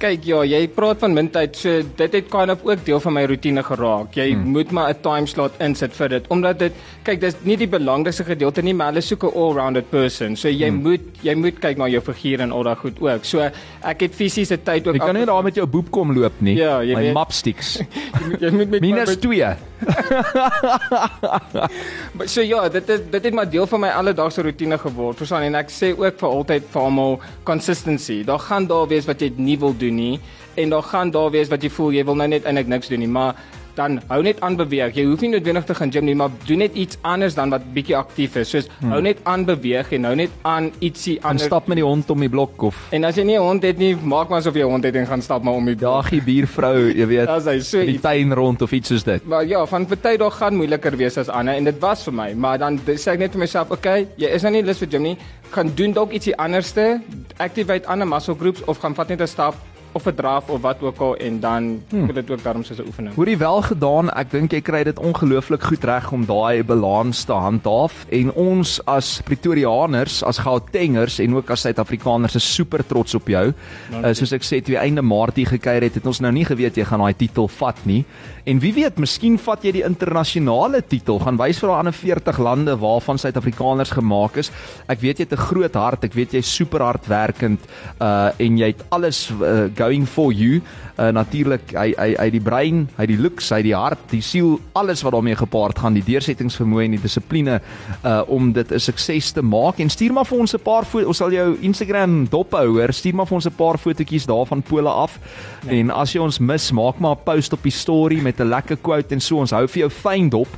Kyk 0.00 0.22
ja, 0.24 0.38
jy 0.48 0.62
praat 0.72 1.02
van 1.02 1.12
min 1.12 1.26
tyd, 1.28 1.58
so 1.60 1.82
dit 1.98 2.14
het 2.16 2.28
kind 2.32 2.54
of 2.54 2.62
ook 2.64 2.86
deel 2.86 3.02
van 3.04 3.14
my 3.18 3.24
rotine 3.28 3.60
geraak. 3.66 4.14
Jy 4.16 4.30
hmm. 4.30 4.46
moet 4.54 4.70
maar 4.72 4.94
'n 4.94 5.02
time 5.04 5.26
slot 5.28 5.52
insit 5.60 5.92
vir 5.92 6.08
dit 6.08 6.24
omdat 6.32 6.58
dit 6.58 6.72
kyk 7.04 7.20
dis 7.20 7.36
nie 7.44 7.56
die 7.56 7.68
belangrikste 7.68 8.24
gedeelte 8.24 8.62
nie, 8.62 8.72
maar 8.72 8.92
hulle 8.92 9.04
soek 9.04 9.28
'n 9.28 9.36
all-rounded 9.36 9.90
person. 9.90 10.36
So 10.36 10.48
jy 10.48 10.68
hmm. 10.68 10.82
moet 10.82 11.04
jy 11.22 11.34
moet 11.34 11.60
kyk 11.60 11.76
na 11.76 11.88
jou 11.88 12.00
figuur 12.00 12.40
en 12.40 12.52
al 12.52 12.62
daai 12.62 12.76
goed 12.76 13.00
ook. 13.00 13.24
So 13.24 13.50
ek 13.84 14.00
het 14.00 14.14
fisiese 14.14 14.56
tyd 14.64 14.88
ook 14.88 14.94
Jy 14.94 15.04
kan 15.04 15.14
nie 15.14 15.26
daar 15.26 15.44
met 15.44 15.54
jou 15.54 15.66
boep 15.66 15.90
kom 15.90 16.16
loop 16.16 16.40
nie. 16.40 16.56
Ja, 16.56 16.80
jy 16.80 16.94
My 16.94 17.02
weet. 17.02 17.14
mapsticks. 17.14 17.78
jy 17.80 18.24
moet, 18.24 18.40
jy 18.40 18.50
moet 18.50 18.70
met 18.70 18.80
Minus 18.80 19.08
met- 19.08 19.20
2. 19.20 19.56
Maar 22.16 22.28
so 22.28 22.40
ja, 22.40 22.68
dit 22.68 22.88
is 22.88 23.00
dit 23.10 23.24
het 23.24 23.34
maar 23.34 23.50
deel 23.50 23.66
van 23.66 23.80
my 23.80 23.88
alledaagse 23.88 24.42
rotine 24.42 24.78
geword. 24.78 25.16
Verstaan 25.16 25.42
en 25.42 25.54
ek 25.60 25.70
sê 25.72 25.92
ook 25.96 26.18
vir 26.20 26.28
altyd 26.28 26.62
vir 26.72 26.82
almal 26.82 27.20
consistency. 27.44 28.24
Daar 28.24 28.38
gaan 28.38 28.66
daar 28.66 28.88
wees 28.88 29.06
wat 29.08 29.20
jy 29.20 29.32
nie 29.36 29.58
wil 29.60 29.76
doen 29.76 29.89
nie 29.90 30.20
en 30.54 30.70
daar 30.70 30.82
gaan 30.82 31.10
daar 31.10 31.30
wees 31.30 31.48
wat 31.48 31.62
jy 31.62 31.70
voel 31.70 31.92
jy 31.92 32.04
wil 32.04 32.14
nou 32.14 32.28
net 32.28 32.44
eintlik 32.44 32.66
niks 32.66 32.88
doen 32.88 32.98
nie, 32.98 33.08
maar 33.08 33.34
dan 33.80 34.00
hou 34.10 34.20
net 34.24 34.40
aan 34.44 34.56
beweeg. 34.58 34.94
Jy 34.96 35.04
hoef 35.08 35.22
nie 35.24 35.32
noodwendig 35.34 35.66
te 35.68 35.76
gaan 35.78 35.92
gym 35.94 36.06
nie, 36.08 36.16
maar 36.18 36.32
doen 36.46 36.62
net 36.64 36.76
iets 36.78 36.98
anders 37.06 37.36
dan 37.38 37.52
wat 37.54 37.64
bietjie 37.74 37.96
aktief 37.98 38.36
is. 38.40 38.52
Soos 38.52 38.68
hmm. 38.80 38.94
hou 38.94 39.00
net 39.04 39.20
aan 39.30 39.46
beweeg 39.48 39.92
en 39.96 40.08
hou 40.10 40.14
net 40.18 40.34
aan 40.48 40.70
ietsie 40.78 41.16
En 41.20 41.32
anders. 41.32 41.48
stap 41.50 41.70
met 41.70 41.80
die 41.80 41.86
hond 41.86 42.10
om 42.10 42.24
die 42.24 42.30
blok 42.32 42.64
of 42.70 42.78
En 42.96 43.06
as 43.08 43.18
jy 43.18 43.24
nie 43.24 43.38
'n 43.38 43.42
hond 43.42 43.62
het 43.62 43.78
nie, 43.78 43.94
maak 43.96 44.28
maar 44.28 44.40
asof 44.40 44.54
jy 44.54 44.66
'n 44.66 44.70
hond 44.70 44.84
het 44.84 44.96
en 44.96 45.06
gaan 45.06 45.22
stap 45.22 45.42
maar 45.42 45.54
om 45.54 45.66
die 45.66 45.76
dagie 45.76 46.20
buurvrou, 46.22 46.92
jy 46.92 47.06
weet, 47.06 47.28
As 47.28 47.44
hy 47.44 47.60
so 47.60 47.78
die 47.78 47.94
iets 47.94 48.02
tuin 48.02 48.32
rond 48.32 48.62
of 48.62 48.72
iets 48.72 48.88
soos 48.88 49.04
dit. 49.04 49.26
Maar 49.26 49.46
ja, 49.46 49.66
van 49.66 49.86
party 49.86 50.16
dae 50.16 50.30
gaan 50.30 50.56
moeiliker 50.56 50.96
wees 50.96 51.18
as 51.18 51.28
ander 51.28 51.54
en 51.54 51.64
dit 51.64 51.78
was 51.80 52.04
vir 52.04 52.12
my, 52.14 52.34
maar 52.34 52.58
dan 52.58 52.78
sê 52.78 53.12
ek 53.12 53.18
net 53.18 53.32
vir 53.32 53.40
myself, 53.40 53.70
okay, 53.70 54.06
jy 54.16 54.28
is 54.28 54.42
nou 54.42 54.52
nie 54.52 54.62
lus 54.62 54.78
vir 54.78 54.88
gym 54.88 55.02
nie, 55.02 55.16
gaan 55.50 55.72
doen 55.74 55.92
dalk 55.92 56.12
ietsie 56.12 56.36
anderste, 56.36 57.00
activate 57.38 57.86
ander 57.86 58.06
muscle 58.06 58.34
groups 58.34 58.62
of 58.66 58.78
gaan 58.78 58.94
vat 58.94 59.08
net 59.08 59.20
'n 59.20 59.26
stap 59.26 59.54
of 59.92 60.06
'n 60.06 60.14
draf 60.14 60.48
of 60.48 60.60
wat 60.60 60.82
ook 60.82 60.98
al 60.98 61.16
en 61.16 61.40
dan 61.40 61.82
hmm. 61.88 62.04
moet 62.04 62.14
dit 62.14 62.30
ook 62.30 62.42
daarom 62.42 62.64
soos 62.64 62.78
'n 62.78 62.86
oefening. 62.86 63.14
Hoorie 63.14 63.38
wel 63.38 63.62
gedaan. 63.62 64.10
Ek 64.10 64.30
dink 64.30 64.52
jy 64.52 64.60
kry 64.60 64.82
dit 64.84 64.98
ongelooflik 64.98 65.62
goed 65.62 65.84
reg 65.84 66.12
om 66.12 66.26
daai 66.26 66.64
balans 66.64 67.24
te 67.24 67.32
handhaaf 67.32 68.06
en 68.08 68.32
ons 68.32 68.80
as 68.84 69.20
Pretoriaaners, 69.24 70.22
as 70.24 70.38
Gautengers 70.38 71.18
en 71.18 71.34
ook 71.34 71.50
as 71.50 71.60
Suid-Afrikaners 71.60 72.34
is 72.34 72.54
super 72.54 72.86
trots 72.86 73.14
op 73.14 73.28
jou. 73.28 73.52
Uh, 73.92 74.12
soos 74.12 74.32
ek 74.32 74.42
sê, 74.42 74.62
toe 74.62 74.76
einde 74.76 75.02
Maart 75.02 75.36
hier 75.36 75.46
gekuier 75.46 75.82
het, 75.82 75.94
het 75.94 76.06
ons 76.06 76.20
nou 76.20 76.32
nie 76.32 76.44
geweet 76.44 76.76
jy 76.76 76.84
gaan 76.84 77.00
daai 77.00 77.14
titel 77.14 77.48
vat 77.48 77.78
nie. 77.84 78.04
En 78.44 78.58
wie 78.58 78.72
weet, 78.72 78.98
miskien 78.98 79.38
vat 79.38 79.64
jy 79.64 79.72
die 79.72 79.84
internasionale 79.84 80.80
titel, 80.86 81.18
gaan 81.18 81.36
wys 81.36 81.58
vir 81.60 81.68
daai 81.68 81.78
ander 81.78 81.96
40 81.96 82.38
lande 82.38 82.76
waarvan 82.80 83.18
Suid-Afrikaners 83.18 83.90
gemaak 83.90 84.36
is. 84.36 84.50
Ek 84.88 85.00
weet 85.00 85.18
jy 85.18 85.24
het 85.28 85.32
'n 85.32 85.46
groot 85.50 85.74
hart, 85.74 86.04
ek 86.04 86.14
weet 86.14 86.32
jy's 86.32 86.54
super 86.54 86.80
hardwerkend 86.80 87.60
uh 88.00 88.30
en 88.38 88.58
jy 88.58 88.66
het 88.66 88.84
alles 88.90 89.30
uh, 89.30 89.68
going 89.80 90.06
for 90.08 90.32
you. 90.32 90.60
Uh 91.00 91.10
natuurlik 91.16 91.72
hy 91.72 91.90
hy 91.96 92.08
hy 92.18 92.28
die 92.34 92.42
brein, 92.44 92.84
hy 92.98 93.06
die 93.08 93.18
looks, 93.18 93.48
hy 93.54 93.62
die 93.64 93.74
hart, 93.76 94.02
die 94.12 94.22
siel, 94.24 94.58
alles 94.78 95.02
wat 95.06 95.14
daarmee 95.16 95.38
gepaard 95.40 95.80
gaan, 95.80 95.96
die 95.96 96.04
deursettingsvermoë 96.04 96.84
en 96.86 96.96
die 96.98 97.02
dissipline 97.02 97.60
uh 98.04 98.20
om 98.28 98.52
dit 98.52 98.72
'n 98.72 98.78
sukses 98.78 99.32
te 99.32 99.42
maak. 99.42 99.80
En 99.80 99.90
stuur 99.90 100.12
maar 100.12 100.26
vir 100.26 100.38
ons 100.38 100.54
'n 100.54 100.62
paar 100.62 100.84
foto's. 100.84 101.08
Ons 101.10 101.16
sal 101.16 101.32
jou 101.32 101.56
Instagram 101.60 102.28
dop 102.28 102.52
hou, 102.52 102.66
hoor. 102.78 102.92
Stuur 102.92 103.14
maar 103.14 103.26
vir 103.26 103.34
ons 103.34 103.46
'n 103.46 103.56
paar 103.56 103.78
fotootjies 103.78 104.26
daarvan 104.26 104.62
pole 104.62 104.90
af. 104.90 105.18
Nee. 105.64 105.80
En 105.80 105.90
as 105.90 106.12
jy 106.12 106.20
ons 106.20 106.38
mis, 106.38 106.72
maak 106.72 106.98
maar 106.98 107.16
'n 107.16 107.24
post 107.24 107.52
op 107.52 107.62
die 107.62 107.72
story 107.72 108.20
met 108.22 108.40
'n 108.40 108.48
lekker 108.48 108.76
quote 108.76 109.14
en 109.14 109.20
so. 109.20 109.38
Ons 109.40 109.50
hou 109.50 109.66
vir 109.66 109.80
jou 109.80 109.90
fyn 109.90 110.28
dop 110.28 110.48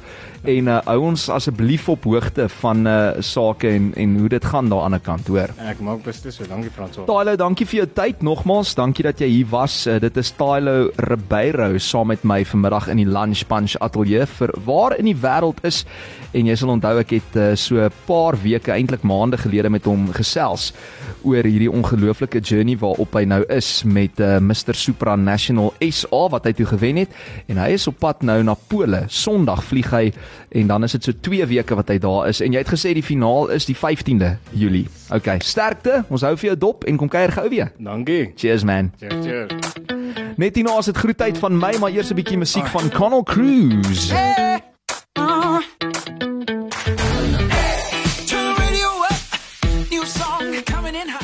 en 0.43 0.69
uh, 0.69 0.79
hou 0.87 0.99
ons 1.07 1.29
asseblief 1.33 1.89
op 1.93 2.07
hoogte 2.09 2.49
van 2.61 2.87
uh 2.87 3.01
sake 3.23 3.69
en 3.71 3.91
en 3.99 4.17
hoe 4.19 4.29
dit 4.29 4.45
gaan 4.45 4.69
daar 4.69 4.85
aan 4.87 4.97
die 4.97 4.99
ander 4.99 5.03
kant, 5.05 5.29
hoor. 5.31 5.53
Ek 5.71 5.81
maak 5.85 6.03
beslis 6.05 6.37
so, 6.39 6.47
dankie 6.49 6.71
Fransoa. 6.75 7.07
Tylo, 7.07 7.37
dankie 7.39 7.67
vir 7.67 7.83
jou 7.83 7.89
tyd 7.95 8.23
nogmaals. 8.27 8.75
Dankie 8.79 9.07
dat 9.07 9.23
jy 9.23 9.29
hier 9.29 9.51
was. 9.53 9.87
Uh, 9.87 9.99
dit 10.03 10.17
is 10.17 10.33
Tylo 10.39 10.91
Ribeiro 11.09 11.71
saam 11.79 12.11
met 12.13 12.25
my 12.25 12.43
vanmiddag 12.45 12.89
in 12.93 13.03
die 13.03 13.09
Lunch 13.09 13.45
Punch 13.51 13.77
Ateljee 13.81 14.27
vir 14.39 14.55
waar 14.67 14.97
in 14.99 15.11
die 15.11 15.19
wêreld 15.19 15.63
is. 15.69 15.85
En 16.33 16.49
jy 16.49 16.57
sal 16.57 16.75
onthou 16.75 16.97
ek 17.03 17.17
het 17.19 17.37
uh, 17.37 17.53
so 17.55 17.79
'n 17.79 17.93
paar 18.07 18.39
weke, 18.43 18.73
eintlik 18.73 19.03
maande 19.03 19.39
gelede 19.39 19.71
met 19.71 19.85
hom 19.85 20.11
gesels 20.13 20.73
oor 21.25 21.47
hierdie 21.47 21.71
ongelooflike 21.71 22.41
journey 22.41 22.77
waarop 22.79 23.15
hy 23.19 23.25
nou 23.29 23.41
is 23.53 23.83
met 23.85 24.21
uh, 24.21 24.39
Mr 24.43 24.77
Supranational 24.79 25.73
SA 25.89 26.23
wat 26.33 26.49
hy 26.49 26.53
toe 26.59 26.67
gewen 26.73 27.03
het 27.03 27.15
en 27.51 27.61
hy 27.63 27.73
is 27.77 27.87
op 27.91 28.01
pad 28.03 28.23
nou 28.27 28.39
na 28.47 28.57
Pole. 28.69 29.05
Sondag 29.13 29.65
vlieg 29.69 29.91
hy 29.93 30.05
en 30.61 30.73
dan 30.73 30.89
is 30.89 30.97
dit 30.99 31.11
so 31.11 31.25
2 31.29 31.47
weke 31.53 31.79
wat 31.79 31.93
hy 31.93 31.99
daar 32.03 32.31
is 32.33 32.43
en 32.45 32.53
jy 32.53 32.63
het 32.65 32.73
gesê 32.73 32.95
die 32.97 33.07
finaal 33.07 33.53
is 33.55 33.69
die 33.69 33.77
15de 33.79 34.35
Julie. 34.51 34.87
Okay, 35.13 35.39
sterkte. 35.45 36.03
Ons 36.09 36.25
hou 36.27 36.35
vir 36.37 36.53
jou 36.53 36.59
dop 36.69 36.87
en 36.89 37.01
kom 37.01 37.11
kuier 37.13 37.33
gou 37.35 37.49
weer. 37.53 37.73
Dankie. 37.79 38.33
Cheers 38.37 38.65
man. 38.65 38.93
Cheers, 39.01 39.25
cheers. 39.27 39.81
Net 40.41 40.57
hierna 40.57 40.79
is 40.81 40.89
dit 40.89 40.97
groetheid 40.97 41.39
van 41.39 41.59
my, 41.59 41.77
maar 41.81 41.93
eers 41.93 42.11
'n 42.11 42.17
bietjie 42.17 42.39
musiek 42.39 42.67
van 42.67 42.91
Connell 42.91 43.23
Cruise. 43.25 44.15
Hey! 44.15 44.63
coming 50.93 51.09
in 51.09 51.09
hot. 51.09 51.22